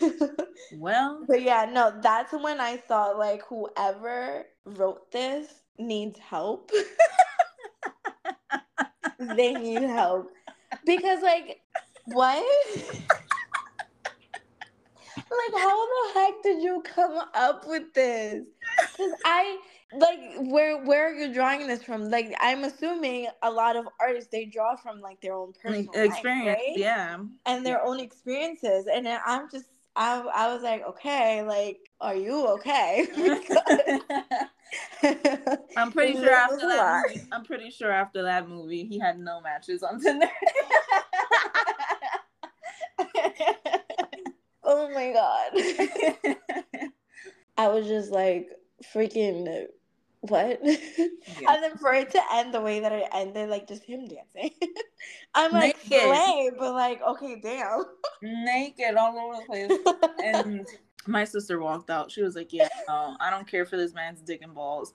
well, 0.78 1.24
but 1.26 1.42
yeah, 1.42 1.68
no, 1.68 1.92
that's 2.00 2.32
when 2.32 2.60
I 2.60 2.76
thought 2.76 3.18
like 3.18 3.42
whoever 3.44 4.46
wrote 4.64 5.10
this 5.10 5.48
needs 5.78 6.16
help. 6.20 6.70
they 9.18 9.52
need 9.54 9.82
help 9.82 10.30
because 10.86 11.22
like 11.22 11.60
what? 12.04 12.44
like 15.16 15.60
how 15.60 15.86
the 15.86 16.20
heck 16.20 16.34
did 16.42 16.62
you 16.62 16.82
come 16.84 17.18
up 17.34 17.66
with 17.66 17.92
this? 17.94 18.44
Because 18.92 19.12
I 19.24 19.58
like 19.92 20.20
where 20.40 20.84
where 20.84 21.08
are 21.08 21.14
you 21.14 21.32
drawing 21.32 21.66
this 21.66 21.82
from? 21.82 22.10
Like 22.10 22.34
I'm 22.40 22.64
assuming 22.64 23.28
a 23.42 23.50
lot 23.50 23.76
of 23.76 23.86
artists 24.00 24.30
they 24.30 24.44
draw 24.44 24.76
from 24.76 25.00
like 25.00 25.20
their 25.20 25.34
own 25.34 25.52
personal 25.62 25.92
experience, 25.94 26.46
life, 26.46 26.56
right? 26.56 26.76
yeah, 26.76 27.18
and 27.46 27.64
their 27.64 27.82
own 27.82 28.00
experiences. 28.00 28.86
And 28.92 29.08
I'm 29.08 29.50
just 29.50 29.66
I 29.96 30.20
I 30.34 30.52
was 30.52 30.62
like, 30.62 30.86
okay, 30.86 31.42
like, 31.42 31.78
are 32.00 32.14
you 32.14 32.46
okay? 32.48 33.06
I'm 35.76 35.90
pretty 35.92 36.12
sure 36.14 36.32
after 36.32 36.56
that, 36.68 37.04
movie, 37.08 37.22
I'm 37.32 37.44
pretty 37.44 37.70
sure 37.70 37.90
after 37.90 38.22
that 38.22 38.48
movie, 38.48 38.84
he 38.84 38.98
had 38.98 39.18
no 39.18 39.40
matches 39.40 39.82
on 39.82 40.00
Tinder. 40.00 40.28
oh 44.64 44.90
my 44.92 45.12
god! 45.12 45.52
I 47.56 47.68
was 47.68 47.86
just 47.86 48.10
like 48.10 48.50
freaking 48.94 49.66
what? 50.20 50.60
Yeah. 51.40 51.52
and 51.54 51.62
then 51.62 51.76
for 51.76 51.92
it 51.92 52.10
to 52.12 52.20
end 52.32 52.52
the 52.54 52.60
way 52.60 52.80
that 52.80 52.90
it 52.90 53.04
ended, 53.12 53.50
like 53.50 53.68
just 53.68 53.84
him 53.84 54.08
dancing. 54.08 54.50
I'm 55.34 55.52
like, 55.52 55.76
naked. 55.88 56.54
but 56.58 56.72
like, 56.72 57.00
okay, 57.02 57.38
damn. 57.40 57.84
Naked 58.22 58.96
all 58.96 59.16
over 59.18 59.36
the 59.36 59.46
place. 59.46 60.16
and 60.24 60.66
my 61.06 61.24
sister 61.24 61.60
walked 61.60 61.90
out. 61.90 62.10
She 62.10 62.22
was 62.22 62.34
like, 62.34 62.52
"Yeah, 62.52 62.68
no, 62.88 63.16
I 63.20 63.30
don't 63.30 63.46
care 63.46 63.66
for 63.66 63.76
this 63.76 63.94
man's 63.94 64.20
dick 64.20 64.40
and 64.42 64.54
balls. 64.54 64.94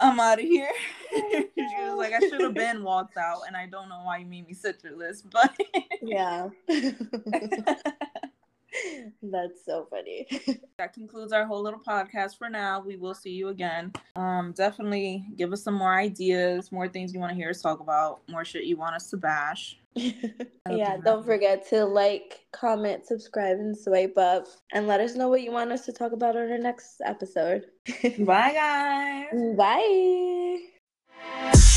I'm 0.00 0.18
out 0.18 0.38
of 0.40 0.44
here." 0.44 0.72
she 1.12 1.46
was 1.56 1.98
like, 1.98 2.14
"I 2.14 2.20
should 2.20 2.40
have 2.40 2.54
been 2.54 2.82
walked 2.82 3.16
out, 3.16 3.42
and 3.46 3.56
I 3.56 3.66
don't 3.66 3.88
know 3.88 4.00
why 4.02 4.18
you 4.18 4.26
made 4.26 4.46
me 4.46 4.54
sit 4.54 4.80
through 4.80 4.96
this, 4.96 5.22
but 5.22 5.54
yeah." 6.02 6.48
That's 9.22 9.64
so 9.64 9.86
funny. 9.90 10.26
that 10.78 10.92
concludes 10.92 11.32
our 11.32 11.46
whole 11.46 11.62
little 11.62 11.80
podcast 11.80 12.38
for 12.38 12.48
now. 12.48 12.80
We 12.80 12.96
will 12.96 13.14
see 13.14 13.30
you 13.30 13.48
again. 13.48 13.92
Um, 14.14 14.52
definitely 14.56 15.24
give 15.36 15.52
us 15.52 15.62
some 15.62 15.74
more 15.74 15.94
ideas, 15.94 16.72
more 16.72 16.88
things 16.88 17.12
you 17.12 17.20
want 17.20 17.30
to 17.30 17.36
hear 17.36 17.50
us 17.50 17.60
talk 17.60 17.80
about, 17.80 18.20
more 18.28 18.44
shit 18.44 18.64
you 18.64 18.76
want 18.76 18.94
us 18.94 19.10
to 19.10 19.16
bash. 19.16 19.78
yeah, 19.94 20.98
don't 21.02 21.24
forget 21.24 21.68
to 21.70 21.84
like, 21.84 22.40
comment, 22.52 23.06
subscribe, 23.06 23.58
and 23.58 23.76
swipe 23.76 24.16
up, 24.18 24.46
and 24.72 24.86
let 24.86 25.00
us 25.00 25.14
know 25.14 25.28
what 25.28 25.42
you 25.42 25.52
want 25.52 25.72
us 25.72 25.86
to 25.86 25.92
talk 25.92 26.12
about 26.12 26.36
on 26.36 26.50
our 26.50 26.58
next 26.58 27.00
episode. 27.04 27.64
Bye, 28.18 28.52
guys. 28.52 29.56
Bye. 29.56 31.72